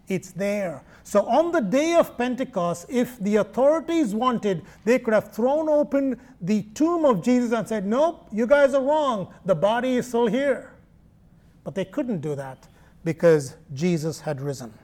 It's 0.08 0.32
there. 0.32 0.82
So 1.04 1.26
on 1.26 1.52
the 1.52 1.60
day 1.60 1.94
of 1.94 2.18
Pentecost, 2.18 2.86
if 2.88 3.18
the 3.20 3.36
authorities 3.36 4.14
wanted, 4.14 4.64
they 4.84 4.98
could 4.98 5.14
have 5.14 5.32
thrown 5.32 5.68
open 5.68 6.20
the 6.40 6.62
tomb 6.74 7.04
of 7.04 7.22
Jesus 7.22 7.52
and 7.52 7.66
said, 7.66 7.86
Nope, 7.86 8.26
you 8.32 8.46
guys 8.46 8.74
are 8.74 8.82
wrong. 8.82 9.32
The 9.44 9.54
body 9.54 9.96
is 9.96 10.08
still 10.08 10.26
here. 10.26 10.74
But 11.62 11.74
they 11.74 11.84
couldn't 11.84 12.20
do 12.20 12.34
that 12.34 12.66
because 13.04 13.56
Jesus 13.72 14.20
had 14.20 14.40
risen. 14.40 14.74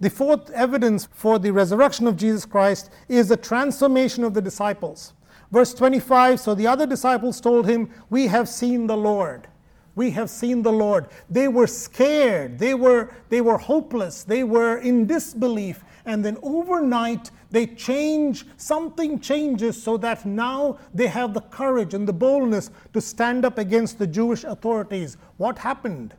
The 0.00 0.10
fourth 0.10 0.50
evidence 0.50 1.08
for 1.12 1.38
the 1.38 1.52
resurrection 1.52 2.06
of 2.06 2.16
Jesus 2.16 2.46
Christ 2.46 2.90
is 3.08 3.28
the 3.28 3.36
transformation 3.36 4.24
of 4.24 4.32
the 4.32 4.40
disciples. 4.40 5.12
Verse 5.52 5.74
25 5.74 6.40
So 6.40 6.54
the 6.54 6.66
other 6.66 6.86
disciples 6.86 7.40
told 7.40 7.68
him, 7.68 7.90
We 8.08 8.26
have 8.28 8.48
seen 8.48 8.86
the 8.86 8.96
Lord. 8.96 9.46
We 9.94 10.12
have 10.12 10.30
seen 10.30 10.62
the 10.62 10.72
Lord. 10.72 11.08
They 11.28 11.48
were 11.48 11.66
scared. 11.66 12.58
They 12.58 12.74
were, 12.74 13.12
they 13.28 13.42
were 13.42 13.58
hopeless. 13.58 14.22
They 14.22 14.44
were 14.44 14.78
in 14.78 15.06
disbelief. 15.06 15.84
And 16.06 16.24
then 16.24 16.38
overnight, 16.42 17.30
they 17.50 17.66
change, 17.66 18.46
something 18.56 19.20
changes 19.20 19.82
so 19.82 19.98
that 19.98 20.24
now 20.24 20.78
they 20.94 21.08
have 21.08 21.34
the 21.34 21.42
courage 21.42 21.92
and 21.92 22.08
the 22.08 22.12
boldness 22.14 22.70
to 22.94 23.00
stand 23.00 23.44
up 23.44 23.58
against 23.58 23.98
the 23.98 24.06
Jewish 24.06 24.44
authorities. 24.44 25.18
What 25.36 25.58
happened? 25.58 26.14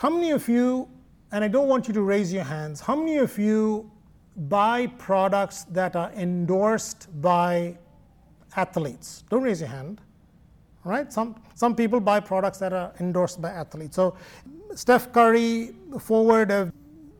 How 0.00 0.08
many 0.08 0.30
of 0.30 0.48
you, 0.48 0.88
and 1.30 1.44
I 1.44 1.48
don't 1.48 1.68
want 1.68 1.86
you 1.86 1.92
to 1.92 2.00
raise 2.00 2.32
your 2.32 2.42
hands, 2.42 2.80
how 2.80 2.96
many 2.96 3.18
of 3.18 3.38
you 3.38 3.90
buy 4.34 4.86
products 4.86 5.64
that 5.64 5.94
are 5.94 6.10
endorsed 6.12 7.08
by 7.20 7.76
athletes? 8.56 9.24
Don't 9.28 9.42
raise 9.42 9.60
your 9.60 9.68
hand. 9.68 10.00
All 10.86 10.92
right? 10.92 11.12
Some, 11.12 11.38
some 11.54 11.76
people 11.76 12.00
buy 12.00 12.18
products 12.18 12.56
that 12.60 12.72
are 12.72 12.94
endorsed 12.98 13.42
by 13.42 13.50
athletes. 13.50 13.94
So, 13.94 14.16
Steph 14.74 15.12
Curry, 15.12 15.74
forward 15.98 16.50
of 16.50 16.72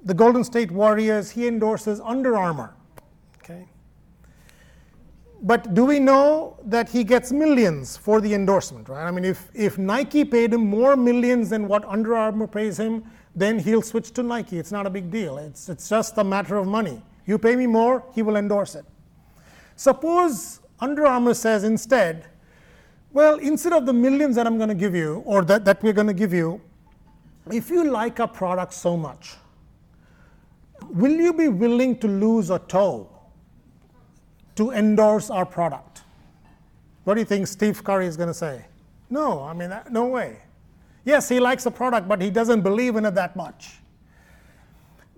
the 0.04 0.14
Golden 0.14 0.42
State 0.42 0.70
Warriors, 0.70 1.30
he 1.30 1.46
endorses 1.46 2.00
Under 2.02 2.34
Armour. 2.34 2.74
But 5.42 5.72
do 5.72 5.86
we 5.86 5.98
know 5.98 6.58
that 6.64 6.90
he 6.90 7.02
gets 7.02 7.32
millions 7.32 7.96
for 7.96 8.20
the 8.20 8.34
endorsement, 8.34 8.88
right? 8.90 9.06
I 9.06 9.10
mean, 9.10 9.24
if, 9.24 9.50
if 9.54 9.78
Nike 9.78 10.24
paid 10.24 10.52
him 10.52 10.68
more 10.68 10.96
millions 10.96 11.48
than 11.48 11.66
what 11.66 11.84
Under 11.86 12.14
Armour 12.14 12.46
pays 12.46 12.78
him, 12.78 13.04
then 13.34 13.58
he'll 13.58 13.80
switch 13.80 14.10
to 14.12 14.22
Nike. 14.22 14.58
It's 14.58 14.72
not 14.72 14.86
a 14.86 14.90
big 14.90 15.10
deal. 15.10 15.38
It's, 15.38 15.70
it's 15.70 15.88
just 15.88 16.18
a 16.18 16.24
matter 16.24 16.56
of 16.56 16.66
money. 16.66 17.02
You 17.24 17.38
pay 17.38 17.56
me 17.56 17.66
more, 17.66 18.04
he 18.14 18.22
will 18.22 18.36
endorse 18.36 18.74
it. 18.74 18.84
Suppose 19.76 20.60
Under 20.78 21.06
Armour 21.06 21.32
says 21.32 21.64
instead, 21.64 22.26
well, 23.12 23.36
instead 23.38 23.72
of 23.72 23.86
the 23.86 23.92
millions 23.92 24.36
that 24.36 24.46
I'm 24.46 24.58
going 24.58 24.68
to 24.68 24.74
give 24.74 24.94
you, 24.94 25.22
or 25.24 25.42
that, 25.44 25.64
that 25.64 25.82
we're 25.82 25.94
going 25.94 26.06
to 26.06 26.12
give 26.12 26.34
you, 26.34 26.60
if 27.50 27.70
you 27.70 27.90
like 27.90 28.20
our 28.20 28.28
product 28.28 28.74
so 28.74 28.96
much, 28.96 29.36
will 30.90 31.12
you 31.12 31.32
be 31.32 31.48
willing 31.48 31.98
to 31.98 32.08
lose 32.08 32.50
a 32.50 32.58
toe 32.58 33.08
to 34.60 34.72
endorse 34.72 35.30
our 35.30 35.46
product. 35.46 36.02
What 37.04 37.14
do 37.14 37.20
you 37.20 37.24
think 37.24 37.46
Steph 37.46 37.82
Curry 37.82 38.06
is 38.06 38.18
going 38.18 38.28
to 38.28 38.34
say? 38.34 38.66
No, 39.08 39.42
I 39.42 39.54
mean, 39.54 39.72
uh, 39.72 39.84
no 39.90 40.04
way. 40.04 40.40
Yes, 41.06 41.30
he 41.30 41.40
likes 41.40 41.64
the 41.64 41.70
product, 41.70 42.06
but 42.06 42.20
he 42.20 42.28
doesn't 42.28 42.60
believe 42.60 42.96
in 42.96 43.06
it 43.06 43.14
that 43.14 43.34
much. 43.36 43.78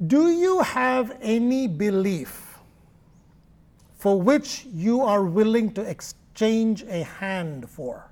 Do 0.07 0.31
you 0.31 0.61
have 0.61 1.19
any 1.21 1.67
belief 1.67 2.57
for 3.99 4.21
which 4.21 4.65
you 4.73 5.01
are 5.01 5.25
willing 5.25 5.73
to 5.73 5.83
exchange 5.83 6.85
a 6.85 7.03
hand 7.03 7.69
for? 7.69 8.09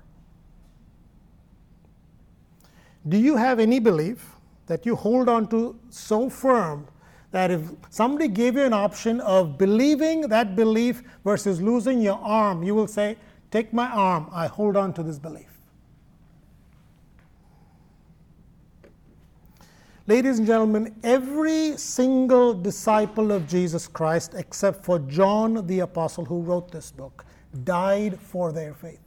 Do 3.07 3.17
you 3.17 3.37
have 3.37 3.57
any 3.61 3.79
belief 3.79 4.35
that 4.67 4.85
you 4.85 4.97
hold 4.97 5.29
on 5.29 5.47
to 5.47 5.79
so 5.91 6.29
firm 6.29 6.89
that 7.31 7.49
if 7.49 7.61
somebody 7.89 8.27
gave 8.27 8.55
you 8.55 8.63
an 8.63 8.73
option 8.73 9.19
of 9.21 9.57
believing 9.57 10.21
that 10.21 10.55
belief 10.55 11.01
versus 11.23 11.61
losing 11.61 12.01
your 12.01 12.19
arm, 12.19 12.63
you 12.63 12.75
will 12.75 12.87
say, 12.87 13.17
Take 13.51 13.73
my 13.73 13.87
arm, 13.87 14.29
I 14.31 14.47
hold 14.47 14.77
on 14.77 14.93
to 14.93 15.03
this 15.03 15.19
belief. 15.19 15.47
Ladies 20.07 20.39
and 20.39 20.47
gentlemen, 20.47 20.95
every 21.03 21.77
single 21.77 22.53
disciple 22.53 23.31
of 23.31 23.47
Jesus 23.47 23.87
Christ, 23.87 24.33
except 24.35 24.83
for 24.83 24.99
John 24.99 25.65
the 25.67 25.79
Apostle, 25.81 26.25
who 26.25 26.41
wrote 26.41 26.71
this 26.71 26.91
book, 26.91 27.25
died 27.63 28.19
for 28.19 28.51
their 28.51 28.73
faith. 28.73 28.99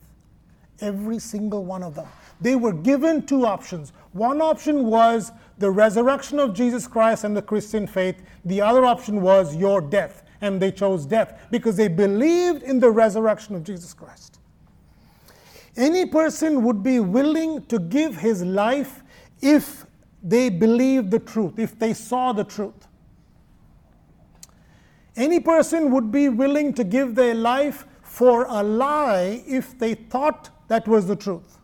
Every 0.81 1.19
single 1.19 1.65
one 1.65 1.83
of 1.83 1.95
them. 1.95 2.07
They 2.41 2.57
were 2.57 2.73
given 2.73 3.27
two 3.27 3.47
options. 3.47 3.93
One 4.13 4.41
option 4.41 4.87
was 4.87 5.33
the 5.59 5.71
resurrection 5.71 6.39
of 6.39 6.55
Jesus 6.55 6.87
Christ 6.87 7.25
and 7.25 7.37
the 7.37 7.43
Christian 7.43 7.87
faith. 7.87 8.23
The 8.45 8.61
other 8.61 8.85
option 8.85 9.21
was 9.23 9.57
your 9.57 9.81
death. 9.81 10.23
And 10.41 10.61
they 10.61 10.73
chose 10.73 11.07
death 11.07 11.47
because 11.51 11.77
they 11.77 11.89
believed 11.89 12.63
in 12.63 12.79
the 12.81 12.91
resurrection 12.91 13.55
of 13.55 13.65
Jesus 13.65 13.95
Christ. 13.95 14.41
Any 15.77 16.07
person 16.07 16.63
would 16.63 16.83
be 16.83 17.01
willing 17.01 17.65
to 17.67 17.79
give 17.79 18.17
his 18.17 18.45
life 18.45 19.03
if 19.41 19.87
they 20.23 20.49
believed 20.49 21.11
the 21.11 21.19
truth, 21.19 21.59
if 21.59 21.79
they 21.79 21.95
saw 21.95 22.33
the 22.33 22.45
truth. 22.45 22.87
Any 25.17 25.41
person 25.41 25.91
would 25.93 26.11
be 26.11 26.29
willing 26.29 26.73
to 26.75 26.85
give 26.85 27.15
their 27.15 27.35
life 27.35 27.87
for 28.03 28.45
a 28.45 28.63
lie 28.63 29.43
if 29.47 29.79
they 29.79 29.95
thought 29.95 30.51
that 30.69 30.87
was 30.89 31.07
the 31.07 31.17
truth. 31.17 31.59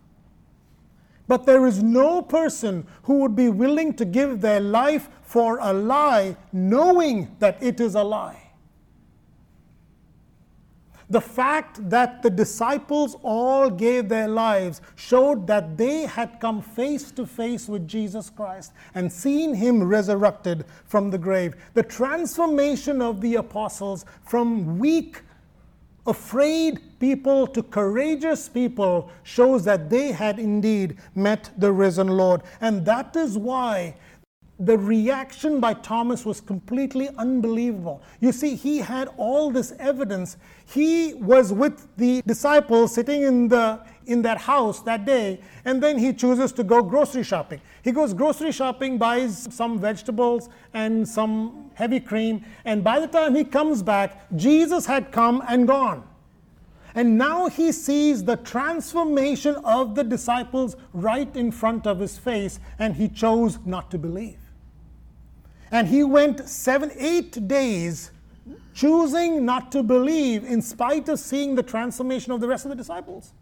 But 1.31 1.47
there 1.47 1.65
is 1.65 1.81
no 1.81 2.23
person 2.23 2.85
who 3.05 3.21
would 3.21 3.37
be 3.37 3.51
willing 3.51 3.95
to 3.95 4.05
give 4.05 4.41
their 4.41 4.59
life 4.59 5.09
for 5.23 5.61
a 5.61 5.73
lie, 5.73 6.37
knowing 6.53 7.37
that 7.39 7.63
it 7.63 7.79
is 7.79 7.95
a 7.95 8.03
lie. 8.03 8.51
The 11.09 11.21
fact 11.21 11.89
that 11.89 12.25
the 12.25 12.31
disciples 12.31 13.17
all 13.23 13.71
gave 13.71 14.09
their 14.09 14.27
lives 14.27 14.81
showed 14.97 15.47
that 15.47 15.77
they 15.77 16.01
had 16.07 16.41
come 16.41 16.61
face 16.61 17.13
to 17.13 17.25
face 17.25 17.69
with 17.69 17.87
Jesus 17.87 18.29
Christ 18.29 18.73
and 18.97 19.13
seen 19.13 19.55
him 19.55 19.85
resurrected 19.85 20.65
from 20.87 21.11
the 21.11 21.19
grave. 21.19 21.55
The 21.75 21.85
transformation 21.85 23.01
of 23.01 23.21
the 23.21 23.37
apostles 23.37 24.05
from 24.25 24.81
weak 24.81 25.23
afraid 26.07 26.80
people 26.99 27.47
to 27.47 27.62
courageous 27.62 28.49
people 28.49 29.11
shows 29.23 29.64
that 29.64 29.90
they 29.90 30.12
had 30.12 30.38
indeed 30.38 30.99
met 31.14 31.50
the 31.59 31.73
risen 31.73 32.09
Lord. 32.09 32.42
And 32.61 32.85
that 32.87 33.16
is 33.16 33.37
why 33.37 33.95
the 34.61 34.76
reaction 34.76 35.59
by 35.59 35.73
Thomas 35.73 36.26
was 36.26 36.40
completely 36.40 37.09
unbelievable. 37.16 38.02
You 38.21 38.30
see, 38.30 38.54
he 38.54 38.78
had 38.78 39.09
all 39.16 39.50
this 39.50 39.73
evidence. 39.78 40.37
He 40.66 41.14
was 41.14 41.50
with 41.50 41.88
the 41.97 42.23
disciples 42.26 42.95
sitting 42.95 43.23
in, 43.23 43.49
the, 43.49 43.80
in 44.04 44.21
that 44.23 44.37
house 44.37 44.83
that 44.83 45.07
day, 45.07 45.40
and 45.64 45.83
then 45.83 45.99
he 45.99 46.12
chooses 46.12 46.52
to 46.52 46.62
go 46.62 46.83
grocery 46.83 47.23
shopping. 47.23 47.62
He 47.83 47.90
goes 47.90 48.12
grocery 48.12 48.52
shopping, 48.52 48.99
buys 48.99 49.49
some 49.50 49.78
vegetables 49.78 50.50
and 50.75 51.09
some 51.09 51.70
heavy 51.81 51.99
cream, 51.99 52.45
and 52.65 52.85
by 52.85 53.01
the 53.01 53.07
time 53.07 53.35
he 53.35 53.43
comes 53.43 53.83
back, 53.83 54.27
Jesus 54.37 54.85
had 54.85 55.11
come 55.11 55.43
and 55.49 55.67
gone. 55.67 56.05
And 56.95 57.17
now 57.17 57.49
he 57.49 57.73
sees 57.73 58.25
the 58.25 58.37
transformation 58.37 59.55
of 59.65 59.95
the 59.95 60.05
disciples 60.05 60.77
right 60.93 61.35
in 61.35 61.51
front 61.51 61.87
of 61.87 61.99
his 61.99 62.19
face, 62.19 62.61
and 62.79 62.95
he 62.95 63.09
chose 63.09 63.59
not 63.65 63.91
to 63.93 63.99
believe. 63.99 64.39
And 65.71 65.89
he 65.89 66.05
went 66.05 66.49
seven, 66.49 66.91
eight 66.99 67.49
days 67.49 68.11
choosing 68.75 69.45
not 69.45 69.73
to 69.73 69.83
believe 69.83 70.45
in 70.45 70.61
spite 70.61 71.09
of 71.09 71.19
seeing 71.19 71.55
the 71.55 71.63
transformation 71.63 72.33
of 72.33 72.41
the 72.41 72.49
rest 72.49 72.65
of 72.65 72.71
the 72.71 72.77
disciples. 72.77 73.33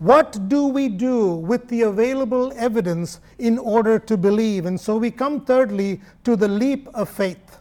What 0.00 0.48
do 0.48 0.66
we 0.66 0.88
do 0.88 1.34
with 1.34 1.68
the 1.68 1.82
available 1.82 2.54
evidence 2.56 3.20
in 3.38 3.58
order 3.58 3.98
to 3.98 4.16
believe? 4.16 4.64
And 4.64 4.80
so 4.80 4.96
we 4.96 5.10
come 5.10 5.44
thirdly 5.44 6.00
to 6.24 6.36
the 6.36 6.48
leap 6.48 6.88
of 6.94 7.10
faith. 7.10 7.58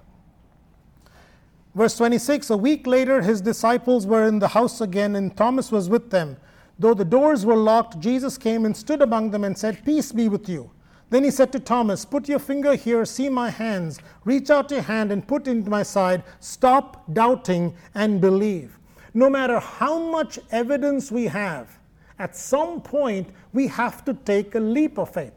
Verse 1.75 1.97
26 1.97 2.49
A 2.49 2.55
week 2.55 2.87
later, 2.87 3.21
his 3.21 3.41
disciples 3.41 4.07
were 4.07 4.25
in 4.25 4.39
the 4.39 4.47
house 4.47 4.79
again, 4.79 5.17
and 5.17 5.35
Thomas 5.35 5.69
was 5.69 5.89
with 5.89 6.11
them. 6.11 6.37
Though 6.79 6.93
the 6.93 7.03
doors 7.03 7.45
were 7.45 7.57
locked, 7.57 7.99
Jesus 7.99 8.37
came 8.37 8.63
and 8.63 8.75
stood 8.75 9.01
among 9.01 9.31
them 9.31 9.43
and 9.43 9.57
said, 9.57 9.83
Peace 9.83 10.13
be 10.13 10.29
with 10.29 10.47
you. 10.47 10.71
Then 11.09 11.25
he 11.25 11.31
said 11.31 11.51
to 11.51 11.59
Thomas, 11.59 12.05
Put 12.05 12.29
your 12.29 12.39
finger 12.39 12.75
here, 12.75 13.03
see 13.03 13.27
my 13.27 13.49
hands. 13.49 13.99
Reach 14.23 14.49
out 14.49 14.71
your 14.71 14.83
hand 14.83 15.11
and 15.11 15.27
put 15.27 15.45
it 15.45 15.51
into 15.51 15.69
my 15.69 15.83
side. 15.83 16.23
Stop 16.39 17.03
doubting 17.11 17.75
and 17.95 18.21
believe. 18.21 18.79
No 19.13 19.29
matter 19.29 19.59
how 19.59 19.99
much 19.99 20.39
evidence 20.51 21.11
we 21.11 21.25
have, 21.25 21.78
at 22.19 22.35
some 22.35 22.81
point 22.81 23.29
we 23.53 23.67
have 23.67 24.05
to 24.05 24.13
take 24.13 24.53
a 24.55 24.59
leap 24.59 24.97
of 24.97 25.11
faith. 25.13 25.33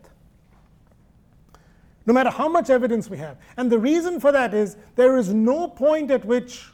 No 2.05 2.13
matter 2.13 2.31
how 2.31 2.49
much 2.49 2.69
evidence 2.69 3.09
we 3.09 3.17
have. 3.19 3.39
And 3.57 3.71
the 3.71 3.79
reason 3.79 4.19
for 4.19 4.33
that 4.33 4.53
is 4.53 4.77
there 4.97 5.17
is 5.17 5.33
no 5.33 5.69
point 5.69 6.11
at 6.11 6.25
which 6.25 6.69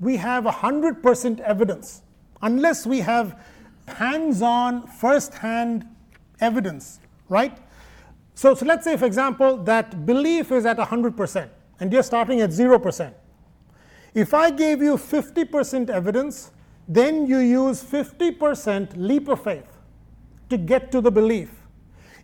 we 0.00 0.16
have 0.16 0.44
100% 0.44 1.40
evidence 1.40 2.02
unless 2.42 2.86
we 2.86 3.00
have 3.00 3.40
hands 3.86 4.42
on, 4.42 4.86
first 4.86 5.34
hand 5.34 5.86
evidence, 6.40 7.00
right? 7.28 7.56
So, 8.34 8.54
so 8.54 8.66
let's 8.66 8.84
say, 8.84 8.96
for 8.96 9.06
example, 9.06 9.56
that 9.64 10.06
belief 10.06 10.52
is 10.52 10.66
at 10.66 10.76
100% 10.76 11.48
and 11.80 11.92
you're 11.92 12.02
starting 12.02 12.40
at 12.40 12.50
0%. 12.50 13.14
If 14.14 14.34
I 14.34 14.50
gave 14.50 14.82
you 14.82 14.96
50% 14.96 15.90
evidence, 15.90 16.50
then 16.88 17.26
you 17.26 17.38
use 17.38 17.84
50% 17.84 18.92
leap 18.96 19.28
of 19.28 19.44
faith 19.44 19.78
to 20.48 20.56
get 20.56 20.90
to 20.92 21.02
the 21.02 21.10
belief. 21.10 21.50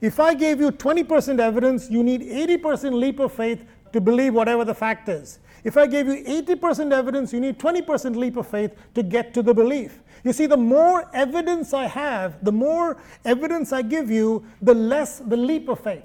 If 0.00 0.18
I 0.18 0.34
gave 0.34 0.60
you 0.60 0.70
20% 0.70 1.38
evidence, 1.38 1.90
you 1.90 2.02
need 2.02 2.22
80% 2.22 2.94
leap 2.94 3.20
of 3.20 3.32
faith 3.32 3.64
to 3.92 4.00
believe 4.00 4.34
whatever 4.34 4.64
the 4.64 4.74
fact 4.74 5.08
is. 5.08 5.38
If 5.62 5.76
I 5.76 5.86
gave 5.86 6.06
you 6.06 6.24
80% 6.24 6.92
evidence, 6.92 7.32
you 7.32 7.40
need 7.40 7.58
20% 7.58 8.16
leap 8.16 8.36
of 8.36 8.46
faith 8.46 8.72
to 8.94 9.02
get 9.02 9.32
to 9.34 9.42
the 9.42 9.54
belief. 9.54 10.00
You 10.22 10.32
see, 10.32 10.46
the 10.46 10.56
more 10.56 11.08
evidence 11.14 11.72
I 11.72 11.86
have, 11.86 12.42
the 12.44 12.52
more 12.52 12.98
evidence 13.24 13.72
I 13.72 13.82
give 13.82 14.10
you, 14.10 14.44
the 14.60 14.74
less 14.74 15.20
the 15.20 15.36
leap 15.36 15.68
of 15.68 15.80
faith. 15.80 16.04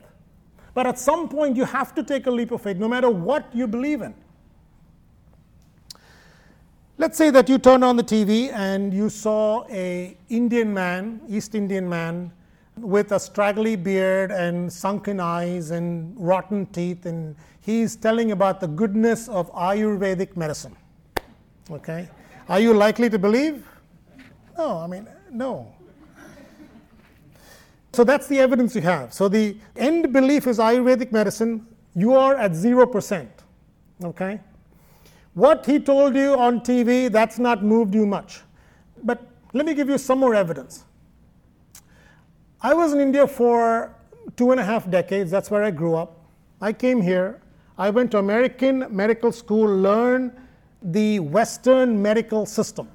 But 0.73 0.87
at 0.87 0.99
some 0.99 1.27
point, 1.27 1.57
you 1.57 1.65
have 1.65 1.95
to 1.95 2.03
take 2.03 2.27
a 2.27 2.31
leap 2.31 2.51
of 2.51 2.61
faith, 2.61 2.77
no 2.77 2.87
matter 2.87 3.09
what 3.09 3.53
you 3.53 3.67
believe 3.67 4.01
in. 4.01 4.13
Let's 6.99 7.17
say 7.17 7.29
that 7.29 7.47
you 7.47 7.57
turned 7.57 7.85
on 7.85 7.95
the 7.95 8.03
TV 8.03 8.51
and 8.51 8.93
you 8.93 9.09
saw 9.09 9.65
a 9.69 10.17
Indian 10.27 10.73
man, 10.73 11.21
East 11.29 11.55
Indian 11.55 11.87
man, 11.87 12.29
with 12.75 13.13
a 13.13 13.19
straggly 13.21 13.77
beard 13.77 14.31
and 14.31 14.71
sunken 14.71 15.21
eyes 15.21 15.71
and 15.71 16.13
rotten 16.19 16.65
teeth, 16.65 17.05
and 17.05 17.37
he's 17.61 17.95
telling 17.95 18.33
about 18.33 18.59
the 18.59 18.67
goodness 18.67 19.29
of 19.29 19.49
Ayurvedic 19.53 20.35
medicine. 20.35 20.75
Okay? 21.71 22.09
Are 22.49 22.59
you 22.59 22.73
likely 22.73 23.09
to 23.09 23.17
believe? 23.17 23.65
No, 24.57 24.79
I 24.79 24.87
mean, 24.87 25.07
no. 25.31 25.73
So 27.93 28.03
that's 28.03 28.27
the 28.27 28.39
evidence 28.39 28.75
you 28.75 28.81
have. 28.81 29.13
So 29.13 29.29
the 29.29 29.55
end 29.77 30.11
belief 30.11 30.47
is 30.47 30.59
Ayurvedic 30.59 31.13
medicine. 31.13 31.65
You 31.95 32.15
are 32.15 32.35
at 32.35 32.51
0%. 32.51 33.27
Okay? 34.03 34.41
What 35.39 35.65
he 35.65 35.79
told 35.79 36.15
you 36.15 36.33
on 36.33 36.59
TV, 36.61 37.11
that's 37.11 37.39
not 37.39 37.63
moved 37.63 37.95
you 37.95 38.05
much. 38.05 38.41
But 39.03 39.25
let 39.53 39.65
me 39.65 39.73
give 39.73 39.89
you 39.89 39.97
some 39.97 40.19
more 40.19 40.35
evidence. 40.35 40.83
I 42.61 42.73
was 42.73 42.93
in 42.93 42.99
India 42.99 43.25
for 43.25 43.95
two 44.35 44.51
and 44.51 44.59
a 44.59 44.63
half 44.63 44.89
decades. 44.89 45.31
That's 45.31 45.49
where 45.49 45.63
I 45.63 45.71
grew 45.71 45.95
up. 45.95 46.25
I 46.61 46.73
came 46.73 47.01
here. 47.01 47.41
I 47.77 47.89
went 47.89 48.11
to 48.11 48.17
American 48.17 48.85
medical 48.89 49.31
school, 49.31 49.67
learn 49.89 50.33
the 50.81 51.19
Western 51.19 52.01
medical 52.01 52.45
system 52.45 52.89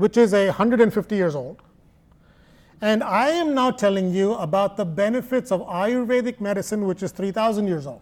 which 0.00 0.16
is 0.16 0.32
a 0.32 0.46
150 0.46 1.14
years 1.14 1.34
old. 1.34 1.60
And 2.80 3.04
I 3.04 3.28
am 3.28 3.54
now 3.54 3.70
telling 3.70 4.10
you 4.14 4.32
about 4.34 4.78
the 4.78 4.86
benefits 4.86 5.52
of 5.52 5.60
Ayurvedic 5.60 6.40
medicine, 6.40 6.86
which 6.86 7.02
is 7.02 7.12
3,000 7.12 7.68
years 7.68 7.86
old. 7.86 8.00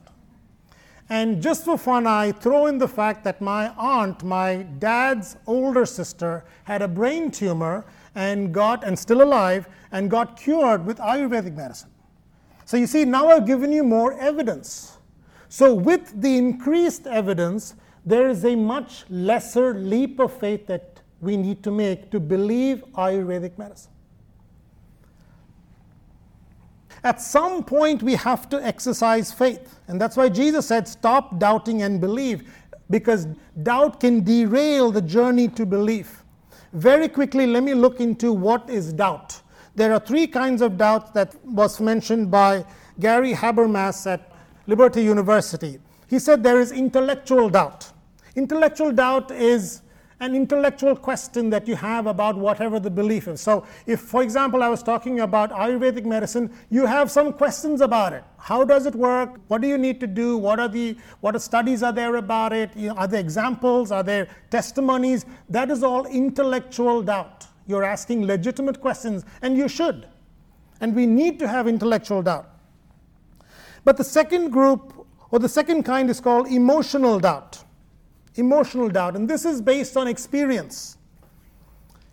And 1.10 1.42
just 1.42 1.64
for 1.64 1.78
fun, 1.78 2.06
I 2.06 2.32
throw 2.32 2.66
in 2.66 2.76
the 2.76 2.88
fact 2.88 3.24
that 3.24 3.40
my 3.40 3.72
aunt, 3.78 4.22
my 4.22 4.56
dad's 4.78 5.36
older 5.46 5.86
sister, 5.86 6.44
had 6.64 6.82
a 6.82 6.88
brain 6.88 7.30
tumor 7.30 7.86
and 8.14 8.52
got, 8.52 8.84
and 8.84 8.98
still 8.98 9.22
alive, 9.22 9.68
and 9.90 10.10
got 10.10 10.36
cured 10.38 10.84
with 10.84 10.98
Ayurvedic 10.98 11.56
medicine. 11.56 11.90
So 12.66 12.76
you 12.76 12.86
see, 12.86 13.06
now 13.06 13.28
I've 13.28 13.46
given 13.46 13.72
you 13.72 13.84
more 13.84 14.12
evidence. 14.20 14.98
So 15.48 15.72
with 15.72 16.20
the 16.20 16.36
increased 16.36 17.06
evidence, 17.06 17.74
there 18.04 18.28
is 18.28 18.44
a 18.44 18.54
much 18.54 19.04
lesser 19.08 19.72
leap 19.74 20.18
of 20.18 20.32
faith 20.38 20.66
that 20.66 21.00
we 21.20 21.36
need 21.36 21.62
to 21.62 21.70
make 21.70 22.10
to 22.10 22.20
believe 22.20 22.84
Ayurvedic 22.94 23.56
medicine. 23.56 23.92
At 27.04 27.20
some 27.20 27.62
point, 27.62 28.02
we 28.02 28.14
have 28.14 28.48
to 28.50 28.62
exercise 28.64 29.32
faith. 29.32 29.80
And 29.86 30.00
that's 30.00 30.16
why 30.16 30.28
Jesus 30.28 30.66
said, 30.66 30.88
Stop 30.88 31.38
doubting 31.38 31.82
and 31.82 32.00
believe, 32.00 32.52
because 32.90 33.26
doubt 33.62 34.00
can 34.00 34.24
derail 34.24 34.90
the 34.90 35.02
journey 35.02 35.48
to 35.48 35.64
belief. 35.64 36.24
Very 36.72 37.08
quickly, 37.08 37.46
let 37.46 37.62
me 37.62 37.74
look 37.74 38.00
into 38.00 38.32
what 38.32 38.68
is 38.68 38.92
doubt. 38.92 39.40
There 39.74 39.92
are 39.92 40.00
three 40.00 40.26
kinds 40.26 40.60
of 40.60 40.76
doubt 40.76 41.14
that 41.14 41.34
was 41.44 41.80
mentioned 41.80 42.30
by 42.30 42.64
Gary 42.98 43.32
Habermas 43.32 44.10
at 44.10 44.32
Liberty 44.66 45.02
University. 45.02 45.78
He 46.08 46.18
said 46.18 46.42
there 46.42 46.60
is 46.60 46.72
intellectual 46.72 47.48
doubt. 47.48 47.92
Intellectual 48.34 48.92
doubt 48.92 49.30
is 49.30 49.82
an 50.20 50.34
intellectual 50.34 50.96
question 50.96 51.48
that 51.50 51.68
you 51.68 51.76
have 51.76 52.06
about 52.06 52.36
whatever 52.36 52.80
the 52.80 52.90
belief 52.90 53.28
is. 53.28 53.40
So, 53.40 53.64
if, 53.86 54.00
for 54.00 54.22
example, 54.22 54.62
I 54.62 54.68
was 54.68 54.82
talking 54.82 55.20
about 55.20 55.52
Ayurvedic 55.52 56.04
medicine, 56.04 56.52
you 56.70 56.86
have 56.86 57.10
some 57.10 57.32
questions 57.32 57.80
about 57.80 58.12
it. 58.12 58.24
How 58.36 58.64
does 58.64 58.86
it 58.86 58.94
work? 58.94 59.38
What 59.46 59.60
do 59.60 59.68
you 59.68 59.78
need 59.78 60.00
to 60.00 60.06
do? 60.08 60.36
What 60.36 60.58
are 60.58 60.68
the 60.68 60.96
what 61.20 61.36
are 61.36 61.38
studies 61.38 61.82
are 61.82 61.92
there 61.92 62.16
about 62.16 62.52
it? 62.52 62.70
You 62.74 62.88
know, 62.88 62.94
are 62.94 63.06
there 63.06 63.20
examples? 63.20 63.92
Are 63.92 64.02
there 64.02 64.28
testimonies? 64.50 65.24
That 65.48 65.70
is 65.70 65.84
all 65.84 66.04
intellectual 66.06 67.02
doubt. 67.02 67.46
You're 67.68 67.84
asking 67.84 68.26
legitimate 68.26 68.80
questions, 68.80 69.24
and 69.42 69.56
you 69.56 69.68
should. 69.68 70.08
And 70.80 70.96
we 70.96 71.06
need 71.06 71.38
to 71.38 71.48
have 71.48 71.68
intellectual 71.68 72.22
doubt. 72.22 72.48
But 73.84 73.96
the 73.96 74.04
second 74.04 74.50
group, 74.50 75.06
or 75.30 75.38
the 75.38 75.48
second 75.48 75.84
kind, 75.84 76.10
is 76.10 76.20
called 76.20 76.48
emotional 76.48 77.20
doubt 77.20 77.62
emotional 78.38 78.88
doubt, 78.88 79.16
and 79.16 79.28
this 79.28 79.44
is 79.44 79.60
based 79.60 79.96
on 79.96 80.08
experience. 80.08 80.96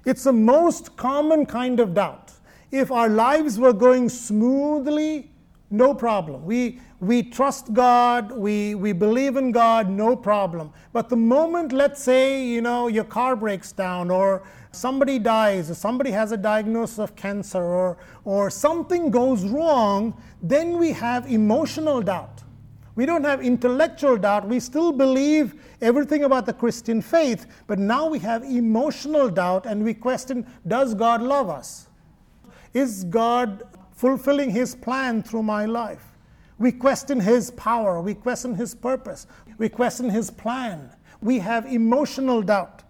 It's 0.05 0.23
the 0.23 0.33
most 0.33 0.95
common 0.97 1.45
kind 1.45 1.79
of 1.79 1.93
doubt. 1.93 2.31
If 2.71 2.91
our 2.91 3.09
lives 3.09 3.57
were 3.57 3.73
going 3.73 4.09
smoothly, 4.09 5.31
no 5.71 5.93
problem. 5.93 6.45
We, 6.45 6.79
we 6.99 7.23
trust 7.23 7.73
God, 7.73 8.31
we, 8.31 8.75
we 8.75 8.93
believe 8.93 9.35
in 9.35 9.51
God, 9.51 9.89
no 9.89 10.15
problem. 10.15 10.71
But 10.93 11.09
the 11.09 11.15
moment, 11.15 11.71
let's 11.71 12.01
say, 12.01 12.45
you 12.45 12.61
know, 12.61 12.87
your 12.87 13.03
car 13.03 13.35
breaks 13.35 13.71
down 13.71 14.11
or 14.11 14.43
somebody 14.71 15.17
dies 15.17 15.71
or 15.71 15.73
somebody 15.73 16.11
has 16.11 16.31
a 16.31 16.37
diagnosis 16.37 16.99
of 16.99 17.15
cancer 17.15 17.63
or, 17.63 17.97
or 18.25 18.49
something 18.49 19.09
goes 19.09 19.43
wrong, 19.43 20.21
then 20.41 20.77
we 20.77 20.91
have 20.91 21.31
emotional 21.31 22.01
doubt. 22.01 22.34
We 22.95 23.05
don't 23.05 23.25
have 23.25 23.41
intellectual 23.41 24.17
doubt. 24.17 24.47
We 24.47 24.59
still 24.59 24.91
believe 24.91 25.55
everything 25.81 26.23
about 26.23 26.45
the 26.45 26.53
Christian 26.53 27.01
faith, 27.01 27.45
but 27.67 27.77
now 27.77 28.07
we 28.07 28.19
have 28.19 28.43
emotional 28.43 29.29
doubt 29.29 29.65
and 29.65 29.83
we 29.83 29.93
question 29.93 30.47
Does 30.65 30.93
God 30.93 31.21
love 31.21 31.49
us? 31.49 31.87
Is 32.73 33.03
God 33.05 33.63
fulfilling 33.91 34.49
His 34.49 34.75
plan 34.75 35.23
through 35.23 35.43
my 35.43 35.65
life? 35.65 36.03
We 36.57 36.71
question 36.71 37.19
His 37.19 37.51
power. 37.51 38.01
We 38.01 38.13
question 38.13 38.55
His 38.55 38.73
purpose. 38.73 39.27
We 39.57 39.67
question 39.67 40.09
His 40.09 40.31
plan. 40.31 40.89
We 41.21 41.39
have 41.39 41.65
emotional 41.65 42.41
doubt. 42.41 42.83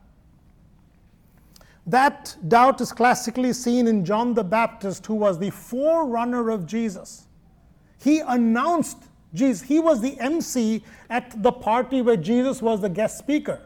That 1.88 2.36
doubt 2.48 2.82
is 2.82 2.92
classically 2.92 3.54
seen 3.54 3.88
in 3.88 4.06
John 4.06 4.34
the 4.34 4.44
Baptist, 4.44 5.06
who 5.06 5.16
was 5.16 5.38
the 5.40 5.52
forerunner 5.52 6.50
of 6.50 6.66
Jesus. 6.66 7.28
He 8.00 8.20
announced 8.20 9.04
Jesus. 9.36 9.68
He 9.68 9.80
was 9.80 10.02
the 10.02 10.20
MC 10.20 10.84
at 11.10 11.44
the 11.44 11.52
party 11.52 12.02
where 12.02 12.18
Jesus 12.18 12.62
was 12.62 12.82
the 12.82 12.90
guest 12.90 13.18
speaker. 13.18 13.62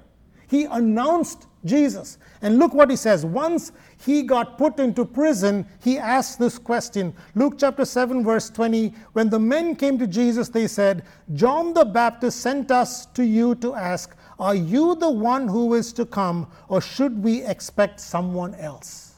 He 0.50 0.66
announced 0.66 1.46
Jesus. 1.64 2.18
And 2.42 2.58
look 2.58 2.74
what 2.74 2.90
he 2.90 2.96
says. 2.96 3.26
Once 3.26 3.72
he 4.04 4.24
got 4.24 4.58
put 4.58 4.80
into 4.80 5.06
prison, 5.06 5.68
he 5.84 5.98
asked 6.00 6.40
this 6.40 6.58
question. 6.58 7.14
Luke 7.36 7.56
chapter 7.58 7.86
7, 7.86 8.24
verse 8.24 8.50
20 8.50 8.94
When 9.14 9.30
the 9.30 9.40
men 9.40 9.76
came 9.76 10.00
to 10.00 10.08
Jesus, 10.08 10.50
they 10.50 10.68
said, 10.68 11.04
John 11.34 11.74
the 11.74 11.86
Baptist 11.86 12.42
sent 12.42 12.72
us 12.72 13.06
to 13.08 13.24
you 13.24 13.56
to 13.56 13.76
ask, 13.76 14.16
Are 14.40 14.56
you 14.56 14.96
the 14.96 15.10
one 15.10 15.48
who 15.48 15.76
is 15.76 15.94
to 15.94 16.06
come, 16.06 16.48
or 16.68 16.82
should 16.82 17.24
we 17.24 17.44
expect 17.44 18.00
someone 18.00 18.56
else? 18.56 19.16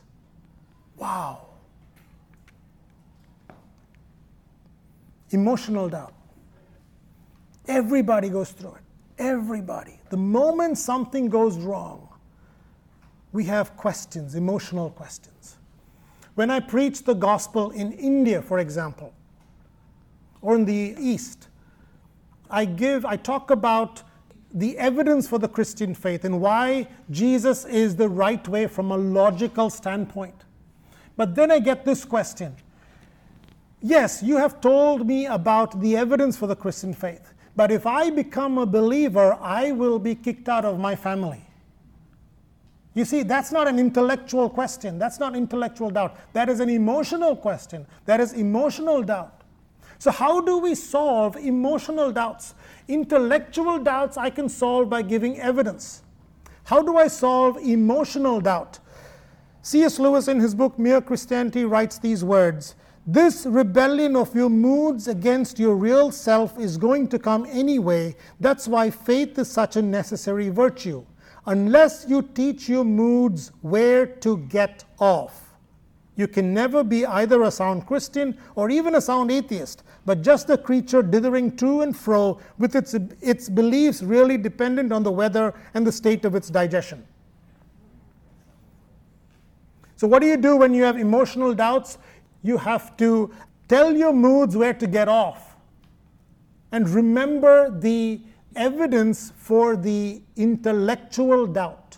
Wow. 0.98 1.48
Emotional 5.30 5.88
doubt. 5.88 6.14
Everybody 7.68 8.30
goes 8.30 8.52
through 8.52 8.76
it. 8.76 8.82
Everybody. 9.18 10.00
The 10.10 10.18
moment 10.18 10.78
something 10.78 11.30
goes 11.30 11.58
wrong, 11.58 12.10
we 13.32 13.46
have 13.46 13.78
questions, 13.78 14.36
emotional 14.36 14.90
questions. 14.90 15.58
When 16.36 16.50
I 16.50 16.60
preach 16.60 17.04
the 17.04 17.14
gospel 17.14 17.72
in 17.72 17.92
India, 17.94 18.42
for 18.42 18.60
example, 18.60 19.14
or 20.42 20.56
in 20.56 20.66
the 20.66 20.96
East, 20.98 21.48
I 22.50 22.66
give, 22.66 23.06
I 23.06 23.16
talk 23.16 23.52
about 23.52 24.04
the 24.54 24.78
evidence 24.78 25.28
for 25.28 25.40
the 25.40 25.48
Christian 25.48 25.94
faith 25.96 26.26
and 26.26 26.42
why 26.42 26.88
Jesus 27.10 27.64
is 27.66 27.96
the 27.96 28.10
right 28.10 28.46
way 28.48 28.68
from 28.68 28.92
a 28.92 28.98
logical 28.98 29.70
standpoint. 29.70 30.36
But 31.16 31.36
then 31.36 31.52
I 31.52 31.60
get 31.60 31.86
this 31.86 32.04
question 32.06 32.56
Yes, 33.84 34.22
you 34.22 34.38
have 34.38 34.62
told 34.62 35.08
me 35.08 35.26
about 35.26 35.82
the 35.82 35.98
evidence 35.98 36.38
for 36.38 36.46
the 36.46 36.56
Christian 36.56 36.94
faith, 36.94 37.34
but 37.56 37.72
if 37.72 37.86
I 37.86 38.10
become 38.10 38.58
a 38.58 38.66
believer, 38.66 39.38
I 39.42 39.72
will 39.72 40.00
be 40.00 40.16
kicked 40.16 40.48
out 40.48 40.66
of 40.66 40.80
my 40.80 40.96
family. 40.96 41.42
You 42.94 43.06
see, 43.06 43.24
that's 43.24 43.52
not 43.52 43.68
an 43.68 43.80
intellectual 43.80 44.50
question. 44.50 45.00
That's 45.00 45.20
not 45.20 45.36
intellectual 45.36 45.90
doubt. 45.90 46.18
That 46.34 46.50
is 46.50 46.60
an 46.60 46.70
emotional 46.70 47.36
question. 47.36 47.86
That 48.06 48.20
is 48.20 48.34
emotional 48.34 49.02
doubt. 49.02 49.42
So, 49.98 50.12
how 50.12 50.42
do 50.42 50.58
we 50.58 50.76
solve 50.76 51.38
emotional 51.38 52.12
doubts? 52.12 52.54
Intellectual 52.88 53.80
doubts 53.80 54.18
I 54.18 54.30
can 54.30 54.50
solve 54.50 54.90
by 54.90 55.04
giving 55.04 55.40
evidence. 55.40 56.02
How 56.66 56.82
do 56.82 56.98
I 56.98 57.08
solve 57.08 57.58
emotional 57.58 58.42
doubt? 58.42 58.80
C.S. 59.62 60.00
Lewis, 60.00 60.28
in 60.28 60.40
his 60.40 60.56
book 60.56 60.80
Mere 60.80 61.02
Christianity, 61.02 61.66
writes 61.66 62.00
these 62.00 62.24
words 62.24 62.76
This 63.06 63.46
rebellion 63.46 64.16
of 64.16 64.36
your 64.36 64.50
moods 64.50 65.08
against 65.08 65.58
your 65.58 65.76
real 65.76 66.12
self 66.12 66.60
is 66.60 66.78
going 66.78 67.08
to 67.10 67.20
come 67.20 67.48
anyway. 67.50 68.16
That's 68.40 68.68
why 68.68 68.92
faith 68.92 69.40
is 69.40 69.50
such 69.50 69.76
a 69.76 69.82
necessary 69.82 70.50
virtue 70.50 71.06
unless 71.46 72.06
you 72.08 72.22
teach 72.22 72.70
your 72.70 72.84
moods 72.84 73.52
where 73.62 74.06
to 74.06 74.38
get 74.38 74.84
off. 75.00 75.56
You 76.16 76.28
can 76.28 76.54
never 76.54 76.84
be 76.84 77.06
either 77.06 77.42
a 77.44 77.52
sound 77.52 77.88
Christian 77.88 78.38
or 78.56 78.70
even 78.70 78.96
a 78.96 79.02
sound 79.02 79.32
atheist, 79.32 79.84
but 80.06 80.22
just 80.22 80.50
a 80.50 80.58
creature 80.58 81.02
dithering 81.02 81.56
to 81.58 81.82
and 81.82 81.98
fro 81.98 82.40
with 82.60 82.76
its, 82.76 82.94
its 83.22 83.50
beliefs 83.50 84.04
really 84.04 84.38
dependent 84.38 84.92
on 84.92 85.04
the 85.04 85.12
weather 85.12 85.54
and 85.74 85.88
the 85.88 85.92
state 85.92 86.26
of 86.26 86.36
its 86.36 86.50
digestion. 86.50 87.06
So, 89.96 90.08
what 90.08 90.20
do 90.20 90.28
you 90.28 90.38
do 90.38 90.58
when 90.58 90.74
you 90.74 90.84
have 90.84 90.98
emotional 90.98 91.54
doubts? 91.54 91.98
You 92.44 92.58
have 92.58 92.98
to 92.98 93.32
tell 93.68 93.96
your 93.96 94.14
moods 94.14 94.56
where 94.58 94.74
to 94.74 94.88
get 94.88 95.08
off 95.08 95.56
and 96.72 96.90
remember 96.90 97.70
the 97.80 98.22
evidence 98.56 99.32
for 99.36 99.76
the 99.76 100.22
intellectual 100.36 101.48
doubt. 101.48 101.98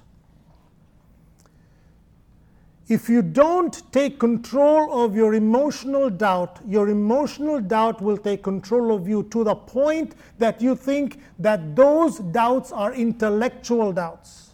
If 2.90 3.08
you 3.08 3.22
don't 3.22 3.82
take 3.94 4.20
control 4.20 5.06
of 5.06 5.16
your 5.16 5.34
emotional 5.36 6.10
doubt, 6.10 6.60
your 6.68 6.90
emotional 6.90 7.62
doubt 7.62 8.02
will 8.02 8.18
take 8.18 8.44
control 8.44 8.94
of 8.94 9.08
you 9.08 9.24
to 9.32 9.44
the 9.44 9.56
point 9.56 10.16
that 10.38 10.62
you 10.62 10.76
think 10.76 11.20
that 11.40 11.76
those 11.76 12.20
doubts 12.20 12.72
are 12.72 12.94
intellectual 12.94 13.94
doubts. 13.94 14.52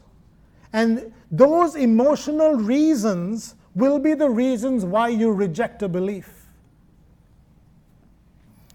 And 0.71 1.11
those 1.31 1.75
emotional 1.75 2.53
reasons 2.53 3.55
will 3.75 3.99
be 3.99 4.13
the 4.13 4.29
reasons 4.29 4.85
why 4.85 5.09
you 5.09 5.31
reject 5.31 5.83
a 5.83 5.89
belief. 5.89 6.45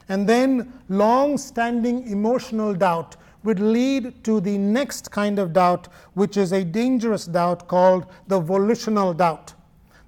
And 0.09 0.29
then 0.29 0.73
long 0.89 1.39
standing 1.39 2.07
emotional 2.09 2.75
doubt 2.75 3.17
would 3.43 3.61
lead 3.61 4.25
to 4.25 4.41
the 4.41 4.57
next 4.57 5.11
kind 5.11 5.39
of 5.39 5.53
doubt, 5.53 5.89
which 6.15 6.37
is 6.37 6.53
a 6.53 6.65
dangerous 6.65 7.27
doubt 7.27 7.69
called 7.69 8.07
the 8.27 8.41
volitional 8.41 9.13
doubt. 9.13 9.55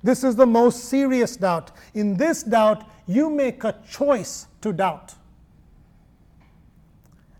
This 0.02 0.24
is 0.24 0.36
the 0.36 0.46
most 0.46 0.84
serious 0.84 1.36
doubt. 1.36 1.72
In 1.94 2.16
this 2.16 2.42
doubt, 2.42 2.88
you 3.06 3.28
make 3.28 3.64
a 3.64 3.74
choice 3.88 4.46
to 4.60 4.72
doubt. 4.72 5.14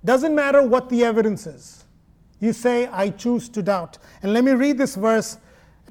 Doesn't 0.05 0.35
matter 0.35 0.63
what 0.63 0.89
the 0.89 1.05
evidence 1.05 1.47
is. 1.47 1.85
You 2.41 2.53
say, 2.53 2.87
I 2.89 3.11
choose 3.11 3.49
to 3.51 3.63
doubt. 3.63 3.99
And 4.23 4.33
let 4.33 4.45
me 4.45 4.53
read 4.53 4.79
this 4.79 4.95
verse 4.95 5.39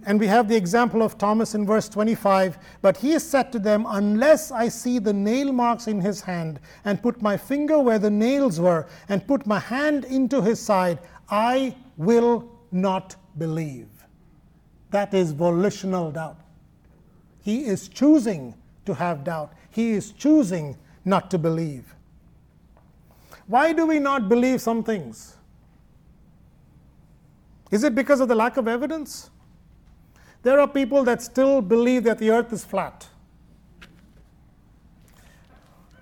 and 0.05 0.19
we 0.19 0.27
have 0.27 0.47
the 0.47 0.55
example 0.55 1.01
of 1.01 1.17
Thomas 1.17 1.55
in 1.55 1.65
verse 1.65 1.89
25. 1.89 2.57
But 2.81 2.97
he 2.97 3.17
said 3.17 3.51
to 3.51 3.59
them, 3.59 3.85
Unless 3.87 4.51
I 4.51 4.67
see 4.67 4.99
the 4.99 5.13
nail 5.13 5.51
marks 5.51 5.87
in 5.87 5.99
his 5.99 6.21
hand, 6.21 6.59
and 6.83 7.01
put 7.01 7.21
my 7.21 7.37
finger 7.37 7.79
where 7.79 7.99
the 7.99 8.11
nails 8.11 8.59
were, 8.59 8.87
and 9.09 9.25
put 9.27 9.47
my 9.47 9.59
hand 9.59 10.05
into 10.05 10.41
his 10.41 10.59
side, 10.59 10.99
I 11.29 11.75
will 11.97 12.51
not 12.71 13.15
believe. 13.37 13.87
That 14.91 15.13
is 15.13 15.31
volitional 15.31 16.11
doubt. 16.11 16.39
He 17.41 17.65
is 17.65 17.87
choosing 17.87 18.53
to 18.85 18.93
have 18.93 19.23
doubt, 19.23 19.53
he 19.71 19.91
is 19.91 20.11
choosing 20.11 20.77
not 21.03 21.31
to 21.31 21.37
believe. 21.37 21.95
Why 23.47 23.73
do 23.73 23.85
we 23.85 23.99
not 23.99 24.29
believe 24.29 24.61
some 24.61 24.83
things? 24.83 25.35
Is 27.71 27.83
it 27.83 27.95
because 27.95 28.19
of 28.19 28.27
the 28.27 28.35
lack 28.35 28.57
of 28.57 28.67
evidence? 28.67 29.29
There 30.45 30.59
are 30.59 30.67
people 30.67 31.03
that 31.05 31.23
still 31.23 31.59
believe 31.59 32.03
that 32.03 32.19
the 32.19 32.29
earth 32.29 32.53
is 32.53 32.63
flat. 32.63 33.07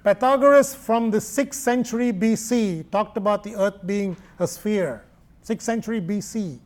Pythagoras 0.03 0.75
from 0.75 1.11
the 1.11 1.19
6th 1.19 1.53
century 1.53 2.11
BC 2.11 2.91
talked 2.91 3.15
about 3.15 3.43
the 3.43 3.55
earth 3.55 3.79
being 3.85 4.17
a 4.39 4.45
sphere. 4.45 5.05
6th 5.45 5.61
century 5.61 6.01
BC, 6.01 6.59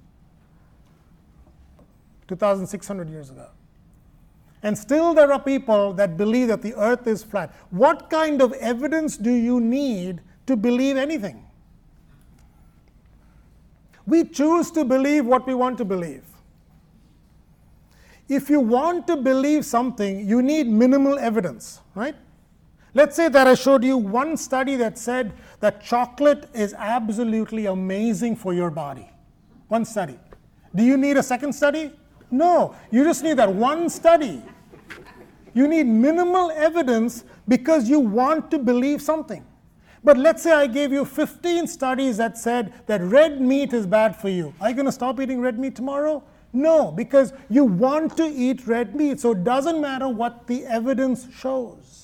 2600 2.27 3.11
years 3.11 3.29
ago. 3.29 3.45
And 4.63 4.75
still 4.75 5.13
there 5.13 5.31
are 5.31 5.39
people 5.39 5.93
that 5.93 6.17
believe 6.17 6.47
that 6.47 6.63
the 6.63 6.73
earth 6.73 7.05
is 7.05 7.21
flat. 7.21 7.53
What 7.69 8.09
kind 8.09 8.41
of 8.41 8.53
evidence 8.53 9.17
do 9.17 9.31
you 9.31 9.59
need 9.59 10.21
to 10.47 10.55
believe 10.55 10.97
anything? 10.97 11.45
We 14.07 14.23
choose 14.23 14.71
to 14.71 14.83
believe 14.83 15.27
what 15.27 15.45
we 15.45 15.53
want 15.53 15.77
to 15.77 15.85
believe. 15.85 16.23
If 18.29 18.49
you 18.49 18.59
want 18.59 19.07
to 19.07 19.15
believe 19.15 19.65
something, 19.65 20.27
you 20.27 20.41
need 20.41 20.67
minimal 20.67 21.17
evidence, 21.17 21.81
right? 21.95 22.15
Let's 22.93 23.15
say 23.15 23.29
that 23.29 23.47
I 23.47 23.53
showed 23.53 23.83
you 23.83 23.97
one 23.97 24.35
study 24.35 24.75
that 24.77 24.97
said 24.97 25.33
that 25.59 25.83
chocolate 25.83 26.49
is 26.53 26.73
absolutely 26.73 27.67
amazing 27.67 28.35
for 28.35 28.53
your 28.53 28.71
body. 28.71 29.09
One 29.67 29.85
study. 29.85 30.19
Do 30.75 30.83
you 30.83 30.97
need 30.97 31.17
a 31.17 31.23
second 31.23 31.53
study? 31.53 31.91
No, 32.31 32.75
you 32.91 33.03
just 33.03 33.23
need 33.23 33.37
that 33.37 33.53
one 33.53 33.89
study. 33.89 34.41
You 35.53 35.67
need 35.67 35.85
minimal 35.85 36.51
evidence 36.51 37.23
because 37.47 37.89
you 37.89 37.99
want 37.99 38.51
to 38.51 38.59
believe 38.59 39.01
something. 39.01 39.45
But 40.03 40.17
let's 40.17 40.43
say 40.43 40.51
I 40.51 40.67
gave 40.67 40.91
you 40.91 41.03
15 41.03 41.67
studies 41.67 42.17
that 42.17 42.37
said 42.37 42.73
that 42.87 43.01
red 43.01 43.41
meat 43.41 43.73
is 43.73 43.85
bad 43.85 44.15
for 44.15 44.29
you. 44.29 44.53
Are 44.61 44.69
you 44.69 44.75
going 44.75 44.85
to 44.85 44.91
stop 44.91 45.19
eating 45.19 45.41
red 45.41 45.57
meat 45.57 45.75
tomorrow? 45.75 46.23
No, 46.53 46.91
because 46.91 47.33
you 47.49 47.65
want 47.65 48.17
to 48.17 48.25
eat 48.25 48.65
red 48.67 48.95
meat, 48.95 49.19
so 49.19 49.31
it 49.31 49.43
doesn't 49.43 49.81
matter 49.81 50.07
what 50.07 50.47
the 50.47 50.65
evidence 50.65 51.27
shows. 51.35 51.97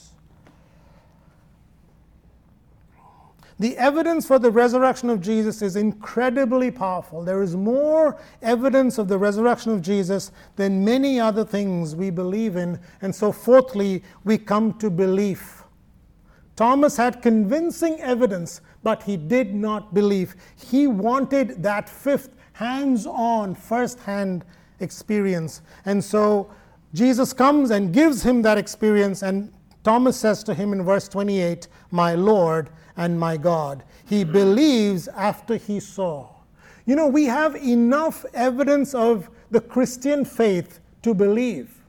The 3.59 3.77
evidence 3.77 4.25
for 4.25 4.39
the 4.39 4.51
resurrection 4.51 5.09
of 5.09 5.21
Jesus 5.21 5.61
is 5.61 5.75
incredibly 5.75 6.71
powerful. 6.71 7.23
There 7.23 7.41
is 7.41 7.55
more 7.55 8.19
evidence 8.41 8.97
of 8.97 9.07
the 9.07 9.17
resurrection 9.17 9.71
of 9.71 9.81
Jesus 9.81 10.31
than 10.55 10.83
many 10.83 11.19
other 11.19 11.45
things 11.45 11.95
we 11.95 12.09
believe 12.09 12.55
in. 12.55 12.79
And 13.01 13.13
so, 13.13 13.31
fourthly, 13.31 14.03
we 14.23 14.37
come 14.37 14.73
to 14.79 14.89
belief. 14.89 15.63
Thomas 16.55 16.97
had 16.97 17.21
convincing 17.21 17.99
evidence, 18.01 18.61
but 18.83 19.03
he 19.03 19.17
did 19.17 19.55
not 19.55 19.93
believe. 19.93 20.35
He 20.55 20.87
wanted 20.87 21.63
that 21.63 21.87
fifth 21.87 22.35
hands 22.53 23.05
on, 23.05 23.55
first 23.55 23.99
hand 23.99 24.45
experience. 24.79 25.61
And 25.85 26.03
so, 26.03 26.49
Jesus 26.93 27.33
comes 27.33 27.71
and 27.71 27.91
gives 27.91 28.21
him 28.21 28.43
that 28.43 28.57
experience, 28.57 29.23
and 29.23 29.51
Thomas 29.83 30.15
says 30.15 30.43
to 30.43 30.53
him 30.53 30.73
in 30.73 30.83
verse 30.83 31.07
28, 31.07 31.67
My 31.91 32.13
Lord 32.15 32.69
and 32.95 33.19
my 33.19 33.35
God. 33.35 33.83
He 34.05 34.23
believes 34.23 35.07
after 35.07 35.55
he 35.55 35.79
saw. 35.79 36.29
You 36.85 36.95
know, 36.95 37.07
we 37.07 37.25
have 37.25 37.55
enough 37.55 38.25
evidence 38.33 38.93
of 38.93 39.29
the 39.51 39.61
Christian 39.61 40.23
faith 40.23 40.79
to 41.01 41.13
believe. 41.13 41.83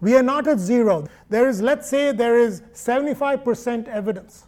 We 0.00 0.16
are 0.16 0.22
not 0.22 0.46
at 0.46 0.58
zero. 0.58 1.06
There 1.28 1.48
is, 1.48 1.60
let's 1.60 1.88
say, 1.88 2.12
there 2.12 2.38
is 2.38 2.62
75% 2.72 3.88
evidence. 3.88 4.44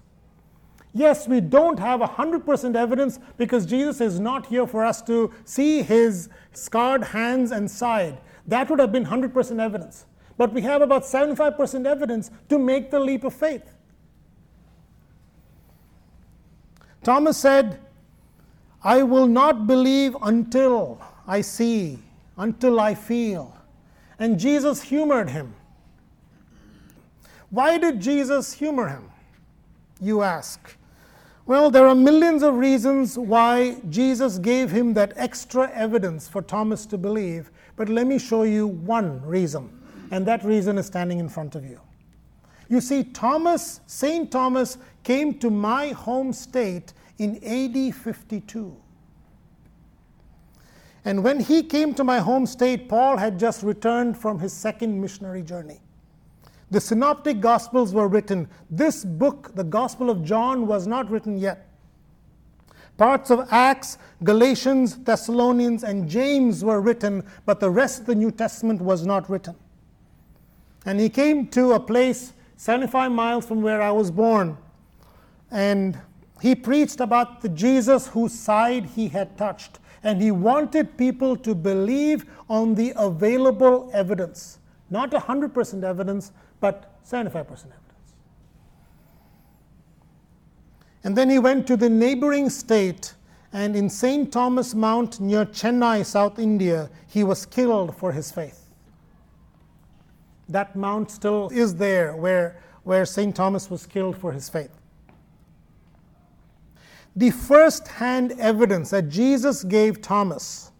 Yes, 0.93 1.29
we 1.29 1.41
don't 1.41 1.79
have 1.79 2.01
100% 2.01 2.75
evidence 2.75 3.21
because 3.37 3.65
Jesus 3.65 4.01
is 4.01 4.19
not 4.19 4.47
here 4.47 4.67
for 4.67 4.85
us 4.85 5.01
to 5.03 5.33
see 5.45 5.83
his 5.83 6.29
scarred 6.53 7.05
hands 7.05 7.53
and 7.53 7.71
side. 7.71 8.19
That 8.47 8.69
would 8.69 8.81
have 8.81 8.91
been 8.91 9.07
100% 9.07 9.61
evidence. 9.61 10.07
But 10.37 10.53
we 10.53 10.63
have 10.63 10.83
about 10.83 11.05
75% 11.05 11.87
evidence 11.87 12.31
to 12.49 12.59
make 12.59 12.91
the 12.91 12.99
leap 12.99 13.25
of 13.25 13.35
faith. 13.35 13.73
Thomas 17.03 17.37
said, 17.37 17.79
I 18.83 19.03
will 19.03 19.27
not 19.27 19.67
believe 19.67 20.17
until 20.23 21.01
I 21.27 21.43
see, 21.43 21.99
until 22.37 22.81
I 22.81 22.95
feel. 22.95 23.57
And 24.19 24.39
Jesus 24.39 24.83
humored 24.83 25.31
him. 25.31 25.55
Why 27.51 27.79
did 27.79 28.01
Jesus 28.01 28.53
humor 28.53 28.89
him? 28.89 29.11
You 30.01 30.23
ask. 30.23 30.77
Well, 31.51 31.69
there 31.69 31.89
are 31.89 31.97
millions 31.97 32.45
of 32.45 32.59
reasons 32.59 33.19
why 33.19 33.81
Jesus 33.89 34.39
gave 34.39 34.71
him 34.71 34.95
that 34.95 35.13
extra 35.17 35.69
evidence 35.73 36.29
for 36.29 36.43
Thomas 36.43 36.87
to 36.87 36.97
believe, 36.97 37.51
but 37.75 37.89
let 37.89 38.07
me 38.07 38.21
show 38.21 38.45
you 38.45 38.69
one 38.69 39.21
reason, 39.23 39.69
and 40.13 40.25
that 40.27 40.45
reason 40.45 40.79
is 40.79 40.87
standing 40.87 41.19
in 41.19 41.29
front 41.29 41.57
of 41.57 41.65
you. 41.65 41.81
You 42.69 42.81
see, 42.81 43.03
Thomas, 43.03 43.81
St. 43.89 44.31
Thomas, 44.31 44.79
came 45.03 45.41
to 45.41 45.51
my 45.51 45.89
home 45.89 46.33
state 46.33 46.93
in 47.19 47.43
AD 47.43 47.97
52. 47.97 48.77
And 51.05 51.25
when 51.25 51.41
he 51.41 51.65
came 51.65 51.95
to 51.95 52.05
my 52.05 52.21
home 52.21 52.47
state, 52.47 52.89
Paul 52.89 53.17
had 53.17 53.41
just 53.41 53.65
returned 53.65 54.17
from 54.17 54.39
his 54.39 54.53
second 54.53 55.01
missionary 55.01 55.43
journey. 55.43 55.81
The 56.71 56.81
synoptic 56.81 57.41
gospels 57.41 57.93
were 57.93 58.07
written. 58.07 58.49
This 58.71 59.05
book, 59.05 59.55
the 59.55 59.65
Gospel 59.65 60.09
of 60.09 60.25
John, 60.25 60.67
was 60.67 60.87
not 60.87 61.11
written 61.11 61.37
yet. 61.37 61.69
Parts 62.97 63.31
of 63.31 63.49
Acts, 63.51 63.99
Galatians, 64.23 64.99
Thessalonians, 64.99 65.83
and 65.83 66.09
James 66.09 66.63
were 66.63 66.81
written, 66.81 67.25
but 67.47 67.59
the 67.59 67.71
rest 67.71 68.01
of 68.01 68.07
the 68.07 68.15
New 68.15 68.31
Testament 68.31 68.81
was 68.81 69.07
not 69.07 69.29
written. 69.31 69.57
And 70.85 71.01
he 71.01 71.09
came 71.09 71.49
to 71.49 71.73
a 71.73 71.81
place 71.81 72.35
75 72.57 73.11
miles 73.11 73.47
from 73.47 73.63
where 73.63 73.81
I 73.81 73.91
was 73.91 74.11
born. 74.11 74.57
And 75.51 75.99
he 76.41 76.55
preached 76.55 77.01
about 77.01 77.41
the 77.41 77.49
Jesus 77.49 78.07
whose 78.09 78.33
side 78.33 78.85
he 78.85 79.09
had 79.09 79.37
touched. 79.37 79.79
And 80.03 80.21
he 80.21 80.31
wanted 80.31 80.97
people 80.97 81.37
to 81.39 81.55
believe 81.55 82.27
on 82.49 82.75
the 82.75 82.93
available 82.97 83.91
evidence. 83.93 84.59
Not 84.91 85.11
100% 85.11 85.85
evidence, 85.85 86.33
but 86.61 87.01
75% 87.05 87.35
evidence. 87.35 87.77
And 91.03 91.17
then 91.17 91.31
he 91.31 91.39
went 91.39 91.67
to 91.67 91.77
the 91.77 91.89
neighboring 91.89 92.51
state, 92.51 93.15
and 93.53 93.75
in 93.75 93.89
St. 93.89 94.31
Thomas 94.31 94.75
Mount 94.75 95.19
near 95.19 95.47
Chennai, 95.47 96.05
South 96.05 96.39
India, 96.39 96.91
he 97.09 97.25
was 97.25 97.47
killed 97.47 97.97
for 97.97 98.13
his 98.13 98.31
faith. 98.31 98.67
That 100.49 100.77
mount 100.77 101.11
still 101.11 101.49
is 101.51 101.77
there 101.77 102.17
where, 102.17 102.61
where 102.83 103.07
St. 103.07 103.35
Thomas 103.35 103.71
was 103.71 103.87
killed 103.87 104.17
for 104.17 104.33
his 104.33 104.49
faith. 104.49 104.71
The 107.17 107.31
first 107.31 107.89
hand 107.89 108.33
evidence 108.39 108.91
that 108.91 109.09
Jesus 109.09 109.65
gave 109.65 110.03
Thomas 110.03 110.71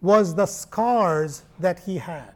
was 0.00 0.34
the 0.34 0.46
scars 0.46 1.42
that 1.58 1.80
he 1.80 1.98
had. 1.98 2.33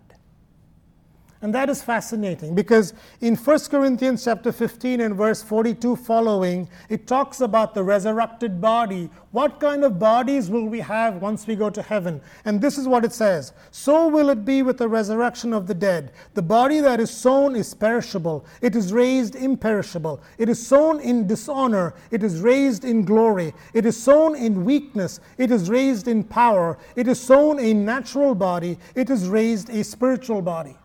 And 1.41 1.55
that 1.55 1.71
is 1.71 1.81
fascinating 1.81 2.57
because 2.57 2.95
in 3.21 3.37
1 3.37 3.59
Corinthians 3.71 4.25
chapter 4.25 4.51
15 4.51 5.01
and 5.01 5.15
verse 5.15 5.41
42 5.41 5.95
following, 5.95 6.69
it 6.89 7.07
talks 7.07 7.41
about 7.41 7.75
the 7.75 7.85
resurrected 7.85 8.61
body. 8.61 9.09
What 9.31 9.61
kind 9.61 9.85
of 9.85 10.01
bodies 10.01 10.51
will 10.51 10.67
we 10.67 10.81
have 10.81 11.23
once 11.23 11.47
we 11.47 11.55
go 11.55 11.71
to 11.71 11.81
heaven? 11.81 12.21
And 12.45 12.61
this 12.61 12.77
is 12.77 12.89
what 12.89 13.05
it 13.05 13.13
says 13.13 13.53
So 13.71 14.09
will 14.09 14.31
it 14.31 14.45
be 14.45 14.63
with 14.63 14.79
the 14.79 14.89
resurrection 14.89 15.53
of 15.53 15.69
the 15.69 15.75
dead. 15.75 16.11
The 16.35 16.43
body 16.43 16.81
that 16.81 16.99
is 16.99 17.11
sown 17.11 17.55
is 17.55 17.73
perishable, 17.73 18.45
it 18.61 18.75
is 18.75 18.93
raised 18.93 19.37
imperishable. 19.37 20.21
It 20.39 20.49
is 20.49 20.67
sown 20.67 20.99
in 20.99 21.29
dishonor, 21.29 21.95
it 22.11 22.25
is 22.25 22.41
raised 22.41 22.85
in 22.85 23.05
glory. 23.05 23.55
It 23.75 23.87
is 23.87 23.97
sown 23.97 24.35
in 24.35 24.65
weakness, 24.65 25.21
it 25.37 25.53
is 25.53 25.71
raised 25.71 26.09
in 26.09 26.25
power. 26.25 26.79
It 26.97 27.07
is 27.07 27.21
sown 27.21 27.61
a 27.61 27.73
natural 27.73 28.35
body, 28.35 28.77
it 28.97 29.09
is 29.09 29.29
raised 29.29 29.71
a 29.71 29.85
spiritual 29.85 30.43
body 30.43 30.77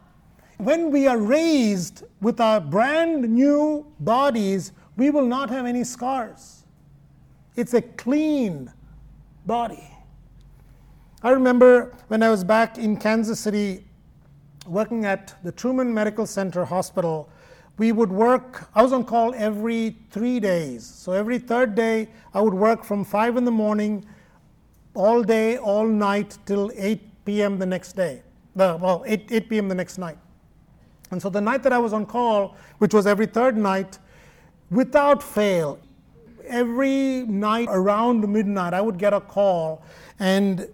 when 0.58 0.92
we 0.92 1.08
are 1.08 1.18
raised 1.18 2.04
with 2.22 2.40
our 2.40 2.60
brand 2.60 3.30
new 3.30 3.86
bodies, 4.00 4.72
we 4.98 5.10
will 5.10 5.26
not 5.26 5.50
have 5.50 5.66
any 5.66 5.84
scars. 5.84 6.64
It's 7.56 7.74
a 7.74 7.82
clean 7.82 8.72
body. 9.46 9.90
I 11.22 11.30
remember 11.30 11.96
when 12.08 12.22
I 12.24 12.30
was 12.30 12.44
back 12.44 12.78
in 12.78 12.98
Kansas 12.98 13.40
City 13.40 13.86
working 14.66 15.06
at 15.06 15.36
the 15.44 15.52
Truman 15.52 15.94
Medical 15.94 16.26
Center 16.26 16.66
Hospital, 16.66 17.30
we 17.78 17.92
would 17.92 18.12
work, 18.12 18.70
I 18.76 18.84
was 18.84 18.94
on 18.94 19.04
call 19.04 19.34
every 19.36 19.96
three 20.12 20.40
days. 20.40 20.86
So 20.86 21.12
every 21.12 21.40
third 21.40 21.76
day, 21.76 22.10
I 22.34 22.42
would 22.42 22.54
work 22.54 22.84
from 22.84 23.04
5 23.04 23.38
in 23.38 23.46
the 23.46 23.52
morning, 23.52 24.06
all 24.94 25.24
day, 25.24 25.58
all 25.58 25.88
night, 25.88 26.38
till 26.46 26.72
8 26.76 27.26
p.m. 27.26 27.58
the 27.58 27.66
next 27.66 27.94
day. 27.94 28.22
Uh, 28.58 28.78
well, 28.80 29.04
8, 29.08 29.32
8 29.32 29.50
p.m. 29.50 29.68
the 29.68 29.76
next 29.76 29.98
night. 29.98 30.18
And 31.14 31.22
so 31.22 31.30
the 31.30 31.42
night 31.42 31.64
that 31.64 31.72
I 31.72 31.78
was 31.78 31.94
on 31.94 32.06
call, 32.06 32.58
which 32.80 32.94
was 32.94 33.08
every 33.08 33.26
third 33.26 33.56
night, 33.56 34.00
without 34.70 35.24
fail, 35.24 35.80
every 36.46 37.24
night 37.24 37.70
around 37.72 38.28
midnight, 38.28 38.74
I 38.74 38.82
would 38.82 38.98
get 38.98 39.14
a 39.14 39.22
call, 39.22 39.84
and 40.20 40.68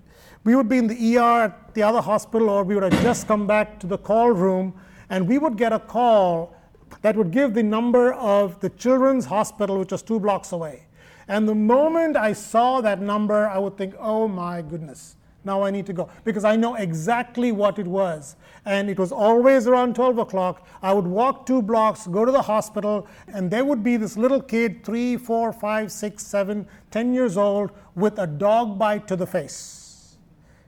we 0.43 0.55
would 0.55 0.67
be 0.67 0.77
in 0.77 0.87
the 0.87 1.17
ER 1.17 1.43
at 1.43 1.73
the 1.75 1.83
other 1.83 2.01
hospital, 2.01 2.49
or 2.49 2.63
we 2.63 2.73
would 2.73 2.91
have 2.91 3.03
just 3.03 3.27
come 3.27 3.45
back 3.45 3.79
to 3.81 3.87
the 3.87 3.97
call 3.97 4.31
room, 4.31 4.73
and 5.09 5.27
we 5.27 5.37
would 5.37 5.57
get 5.57 5.73
a 5.73 5.79
call 5.79 6.55
that 7.01 7.15
would 7.15 7.31
give 7.31 7.53
the 7.53 7.63
number 7.63 8.13
of 8.13 8.59
the 8.61 8.69
children's 8.69 9.25
hospital, 9.25 9.77
which 9.77 9.91
was 9.91 10.01
two 10.01 10.19
blocks 10.19 10.51
away. 10.51 10.87
And 11.27 11.47
the 11.47 11.55
moment 11.55 12.17
I 12.17 12.33
saw 12.33 12.81
that 12.81 12.99
number, 13.01 13.47
I 13.47 13.59
would 13.59 13.77
think, 13.77 13.93
oh 13.99 14.27
my 14.27 14.61
goodness, 14.61 15.15
now 15.45 15.63
I 15.63 15.71
need 15.71 15.85
to 15.85 15.93
go 15.93 16.09
because 16.25 16.43
I 16.43 16.55
know 16.55 16.75
exactly 16.75 17.51
what 17.51 17.79
it 17.79 17.87
was. 17.87 18.35
And 18.65 18.89
it 18.89 18.99
was 18.99 19.11
always 19.11 19.67
around 19.67 19.95
12 19.95 20.17
o'clock. 20.17 20.67
I 20.81 20.93
would 20.93 21.07
walk 21.07 21.45
two 21.45 21.61
blocks, 21.61 22.07
go 22.07 22.25
to 22.25 22.31
the 22.31 22.41
hospital, 22.41 23.07
and 23.27 23.49
there 23.49 23.63
would 23.63 23.83
be 23.83 23.95
this 23.97 24.17
little 24.17 24.41
kid, 24.41 24.83
three, 24.83 25.15
four, 25.15 25.53
five, 25.53 25.91
six, 25.91 26.25
seven, 26.25 26.67
ten 26.91 27.13
years 27.13 27.37
old, 27.37 27.71
with 27.95 28.19
a 28.19 28.27
dog 28.27 28.77
bite 28.77 29.07
to 29.07 29.15
the 29.15 29.25
face. 29.25 30.17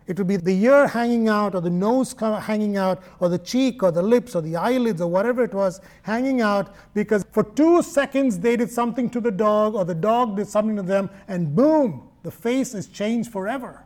It 0.07 0.17
would 0.17 0.27
be 0.27 0.37
the 0.37 0.63
ear 0.63 0.87
hanging 0.87 1.29
out, 1.29 1.53
or 1.53 1.61
the 1.61 1.69
nose 1.69 2.15
hanging 2.19 2.75
out, 2.75 3.03
or 3.19 3.29
the 3.29 3.37
cheek, 3.37 3.83
or 3.83 3.91
the 3.91 4.01
lips, 4.01 4.35
or 4.35 4.41
the 4.41 4.55
eyelids, 4.55 4.99
or 4.99 5.09
whatever 5.09 5.43
it 5.43 5.53
was 5.53 5.79
hanging 6.01 6.41
out 6.41 6.73
because 6.93 7.25
for 7.31 7.43
two 7.43 7.81
seconds 7.81 8.39
they 8.39 8.57
did 8.57 8.71
something 8.71 9.09
to 9.11 9.21
the 9.21 9.31
dog, 9.31 9.75
or 9.75 9.85
the 9.85 9.95
dog 9.95 10.37
did 10.37 10.47
something 10.47 10.75
to 10.75 10.81
them, 10.81 11.09
and 11.27 11.55
boom, 11.55 12.09
the 12.23 12.31
face 12.31 12.73
is 12.73 12.87
changed 12.87 13.31
forever. 13.31 13.85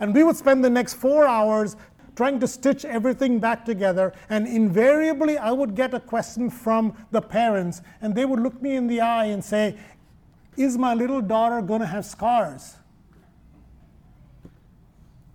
And 0.00 0.14
we 0.14 0.22
would 0.22 0.36
spend 0.36 0.64
the 0.64 0.70
next 0.70 0.94
four 0.94 1.26
hours 1.26 1.76
trying 2.16 2.40
to 2.40 2.48
stitch 2.48 2.84
everything 2.84 3.38
back 3.38 3.64
together. 3.64 4.12
And 4.28 4.46
invariably, 4.46 5.38
I 5.38 5.52
would 5.52 5.74
get 5.74 5.94
a 5.94 6.00
question 6.00 6.50
from 6.50 6.96
the 7.10 7.20
parents, 7.20 7.82
and 8.00 8.14
they 8.14 8.24
would 8.24 8.40
look 8.40 8.60
me 8.60 8.74
in 8.74 8.86
the 8.86 9.00
eye 9.00 9.26
and 9.26 9.44
say, 9.44 9.76
Is 10.56 10.76
my 10.78 10.94
little 10.94 11.20
daughter 11.20 11.60
going 11.62 11.82
to 11.82 11.86
have 11.86 12.04
scars? 12.04 12.76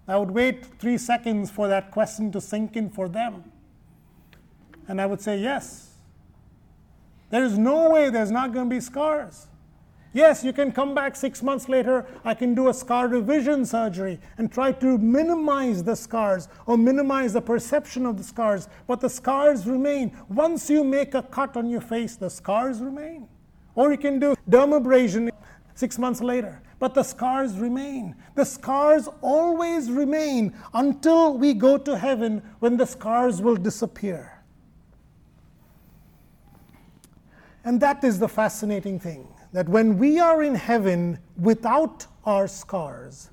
I 0.08 0.18
would 0.18 0.32
wait 0.32 0.66
three 0.80 0.98
seconds 0.98 1.50
for 1.50 1.68
that 1.68 1.92
question 1.92 2.32
to 2.34 2.42
sink 2.42 2.76
in 2.76 2.90
for 2.90 3.08
them. 3.08 3.46
And 4.88 5.00
I 5.00 5.06
would 5.06 5.22
say, 5.22 5.38
Yes. 5.38 5.88
There 7.30 7.46
is 7.46 7.58
no 7.58 7.90
way 7.90 8.10
there's 8.10 8.32
not 8.32 8.52
going 8.52 8.70
to 8.70 8.76
be 8.76 8.82
scars. 8.82 9.48
Yes, 10.14 10.44
you 10.44 10.52
can 10.52 10.74
come 10.74 10.94
back 10.94 11.16
six 11.16 11.42
months 11.42 11.70
later. 11.70 12.06
I 12.26 12.34
can 12.34 12.54
do 12.54 12.68
a 12.68 12.74
scar 12.74 13.08
revision 13.08 13.66
surgery 13.66 14.20
and 14.38 14.52
try 14.52 14.74
to 14.74 14.98
minimize 14.98 15.84
the 15.84 15.96
scars 15.96 16.50
or 16.66 16.78
minimize 16.78 17.32
the 17.32 17.42
perception 17.42 18.06
of 18.06 18.18
the 18.18 18.24
scars, 18.24 18.68
but 18.88 19.00
the 19.00 19.10
scars 19.10 19.66
remain. 19.66 20.12
Once 20.28 20.70
you 20.70 20.84
make 20.84 21.14
a 21.14 21.24
cut 21.24 21.56
on 21.56 21.70
your 21.70 21.80
face, 21.80 22.18
the 22.18 22.30
scars 22.30 22.80
remain. 22.80 23.28
Or 23.74 23.92
you 23.92 23.98
can 23.98 24.20
do 24.20 24.36
dermabrasion 24.50 25.30
six 25.76 25.98
months 25.98 26.20
later, 26.20 26.62
but 26.78 26.94
the 26.94 27.04
scars 27.04 27.58
remain. 27.58 28.14
The 28.36 28.44
scars 28.44 29.08
always 29.22 29.90
remain 29.90 30.54
until 30.74 31.38
we 31.38 31.54
go 31.54 31.78
to 31.78 31.98
heaven 31.98 32.42
when 32.60 32.76
the 32.76 32.86
scars 32.86 33.42
will 33.42 33.56
disappear. 33.56 34.44
And 37.64 37.80
that 37.80 38.04
is 38.04 38.20
the 38.20 38.28
fascinating 38.28 39.00
thing 39.00 39.26
that 39.54 39.68
when 39.68 39.98
we 39.98 40.20
are 40.20 40.44
in 40.44 40.56
heaven 40.56 41.20
without 41.38 42.08
our 42.26 42.48
scars, 42.48 43.30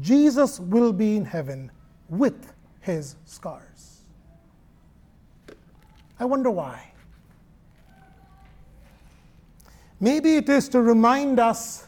Jesus 0.00 0.58
will 0.58 0.92
be 0.92 1.16
in 1.16 1.24
heaven 1.24 1.70
with 2.08 2.52
his 2.80 3.16
scars. 3.24 4.02
I 6.18 6.24
wonder 6.24 6.50
why. 6.50 6.92
Maybe 10.00 10.36
it 10.36 10.48
is 10.48 10.68
to 10.70 10.80
remind 10.80 11.38
us 11.38 11.86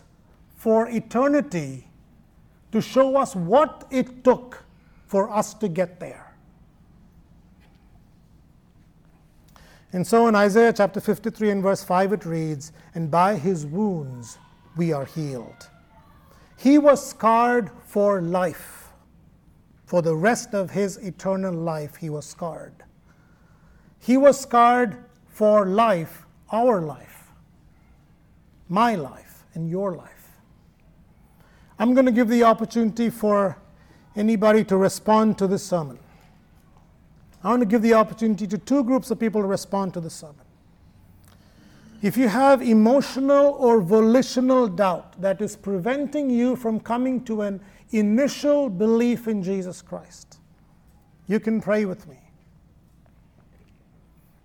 for 0.56 0.88
eternity 0.88 1.88
to 2.72 2.80
show 2.80 3.16
us 3.16 3.34
what 3.34 3.86
it 3.90 4.24
took 4.24 4.64
for 5.06 5.30
us 5.30 5.54
to 5.54 5.68
get 5.68 6.00
there. 6.00 6.23
And 9.94 10.04
so 10.04 10.26
in 10.26 10.34
Isaiah 10.34 10.72
chapter 10.72 11.00
53 11.00 11.50
and 11.50 11.62
verse 11.62 11.84
5 11.84 12.14
it 12.14 12.24
reads, 12.24 12.72
And 12.96 13.12
by 13.12 13.36
his 13.36 13.64
wounds 13.64 14.38
we 14.76 14.92
are 14.92 15.04
healed. 15.04 15.68
He 16.58 16.78
was 16.78 17.08
scarred 17.08 17.70
for 17.86 18.20
life. 18.20 18.88
For 19.86 20.02
the 20.02 20.16
rest 20.16 20.52
of 20.52 20.72
his 20.72 20.96
eternal 20.96 21.54
life, 21.54 21.94
he 21.94 22.10
was 22.10 22.26
scarred. 22.26 22.74
He 24.00 24.16
was 24.16 24.40
scarred 24.40 24.96
for 25.28 25.64
life, 25.64 26.26
our 26.50 26.80
life, 26.80 27.28
my 28.68 28.96
life, 28.96 29.44
and 29.54 29.70
your 29.70 29.94
life. 29.94 30.32
I'm 31.78 31.94
going 31.94 32.06
to 32.06 32.12
give 32.12 32.26
the 32.26 32.42
opportunity 32.42 33.10
for 33.10 33.58
anybody 34.16 34.64
to 34.64 34.76
respond 34.76 35.38
to 35.38 35.46
this 35.46 35.64
sermon. 35.64 36.00
I 37.44 37.50
want 37.50 37.60
to 37.60 37.66
give 37.66 37.82
the 37.82 37.92
opportunity 37.92 38.46
to 38.46 38.56
two 38.56 38.82
groups 38.82 39.10
of 39.10 39.20
people 39.20 39.42
to 39.42 39.46
respond 39.46 39.92
to 39.94 40.00
the 40.00 40.08
sermon. 40.08 40.36
If 42.00 42.16
you 42.16 42.28
have 42.28 42.62
emotional 42.62 43.56
or 43.58 43.80
volitional 43.80 44.66
doubt 44.66 45.20
that 45.20 45.40
is 45.40 45.54
preventing 45.54 46.30
you 46.30 46.56
from 46.56 46.80
coming 46.80 47.22
to 47.24 47.42
an 47.42 47.60
initial 47.90 48.68
belief 48.70 49.28
in 49.28 49.42
Jesus 49.42 49.82
Christ, 49.82 50.38
you 51.26 51.38
can 51.38 51.60
pray 51.60 51.84
with 51.84 52.08
me. 52.08 52.18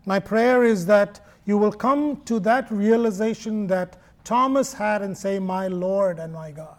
My 0.06 0.20
prayer 0.20 0.64
is 0.64 0.86
that 0.86 1.22
you 1.46 1.58
will 1.58 1.72
come 1.72 2.22
to 2.24 2.40
that 2.42 2.70
realization 2.70 3.68
that 3.68 3.98
Thomas 4.24 4.74
had 4.74 5.02
and 5.02 5.18
say, 5.18 5.40
My 5.40 5.68
Lord 5.68 6.20
and 6.20 6.34
my 6.34 6.52
God. 6.52 6.79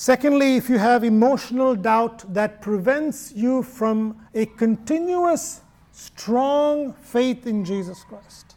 Secondly, 0.00 0.54
if 0.54 0.70
you 0.70 0.78
have 0.78 1.02
emotional 1.02 1.74
doubt 1.74 2.32
that 2.32 2.62
prevents 2.62 3.32
you 3.32 3.64
from 3.64 4.16
a 4.32 4.46
continuous, 4.46 5.62
strong 5.90 6.92
faith 6.92 7.48
in 7.48 7.64
Jesus 7.64 8.04
Christ, 8.04 8.54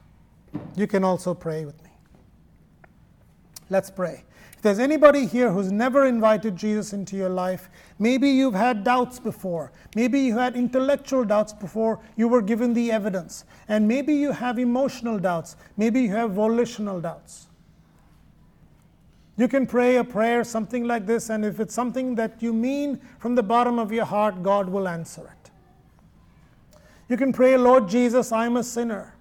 you 0.76 0.86
can 0.86 1.04
also 1.04 1.34
pray 1.34 1.66
with 1.66 1.84
me. 1.84 1.90
Let's 3.72 3.90
pray. 3.90 4.24
If 4.56 4.62
there's 4.62 4.78
anybody 4.78 5.26
here 5.26 5.52
who's 5.52 5.72
never 5.72 6.06
invited 6.06 6.56
Jesus 6.56 6.94
into 6.94 7.16
your 7.16 7.30
life, 7.30 7.70
maybe 7.98 8.30
you've 8.30 8.54
had 8.54 8.84
doubts 8.84 9.18
before. 9.20 9.72
Maybe 9.96 10.20
you 10.20 10.38
had 10.38 10.56
intellectual 10.56 11.26
doubts 11.26 11.54
before 11.54 12.02
you 12.18 12.28
were 12.28 12.44
given 12.44 12.76
the 12.76 12.92
evidence. 12.92 13.46
And 13.68 13.88
maybe 13.88 14.14
you 14.14 14.32
have 14.32 14.60
emotional 14.60 15.18
doubts. 15.18 15.56
Maybe 15.76 16.04
you 16.04 16.12
have 16.12 16.34
volitional 16.34 17.02
doubts. 17.02 17.48
You 19.38 19.48
can 19.48 19.66
pray 19.66 19.96
a 19.96 20.04
prayer, 20.04 20.44
something 20.44 20.86
like 20.86 21.06
this, 21.06 21.30
and 21.30 21.46
if 21.46 21.60
it's 21.60 21.74
something 21.74 22.16
that 22.16 22.42
you 22.42 22.54
mean 22.54 23.00
from 23.18 23.36
the 23.36 23.44
bottom 23.44 23.80
of 23.80 23.92
your 23.92 24.06
heart, 24.06 24.44
God 24.44 24.70
will 24.70 24.88
answer 24.88 25.22
it. 25.22 25.52
You 27.08 27.18
can 27.18 27.34
pray, 27.34 27.58
Lord 27.58 27.90
Jesus, 27.90 28.32
I'm 28.32 28.58
a 28.58 28.64
sinner 28.64 29.16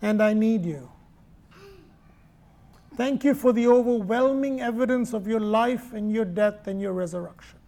and 0.00 0.20
I 0.20 0.32
need 0.32 0.64
you. 0.64 0.90
Thank 2.96 3.24
you 3.24 3.34
for 3.34 3.52
the 3.52 3.68
overwhelming 3.68 4.60
evidence 4.60 5.14
of 5.14 5.26
your 5.26 5.40
life 5.40 5.92
and 5.92 6.12
your 6.12 6.24
death 6.24 6.66
and 6.66 6.80
your 6.80 6.92
resurrection. 6.92 7.58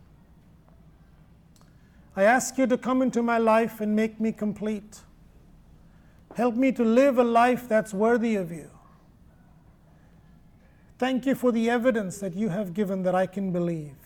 I 2.16 2.24
ask 2.24 2.58
you 2.58 2.66
to 2.66 2.76
come 2.76 3.02
into 3.02 3.22
my 3.22 3.38
life 3.38 3.80
and 3.80 3.96
make 3.96 4.20
me 4.20 4.32
complete. 4.32 5.00
Help 6.34 6.56
me 6.56 6.72
to 6.72 6.84
live 6.84 7.18
a 7.18 7.24
life 7.24 7.68
that's 7.68 7.94
worthy 7.94 8.36
of 8.36 8.50
you. 8.50 8.70
Thank 10.98 11.26
you 11.26 11.34
for 11.34 11.52
the 11.52 11.68
evidence 11.68 12.18
that 12.18 12.34
you 12.34 12.48
have 12.48 12.72
given 12.72 13.02
that 13.02 13.14
I 13.14 13.26
can 13.26 13.50
believe. 13.50 13.96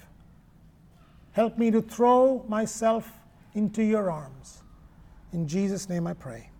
Help 1.32 1.58
me 1.58 1.70
to 1.70 1.82
throw 1.82 2.44
myself 2.48 3.10
into 3.54 3.82
your 3.82 4.10
arms. 4.10 4.62
In 5.32 5.46
Jesus' 5.46 5.88
name 5.88 6.06
I 6.06 6.14
pray. 6.14 6.50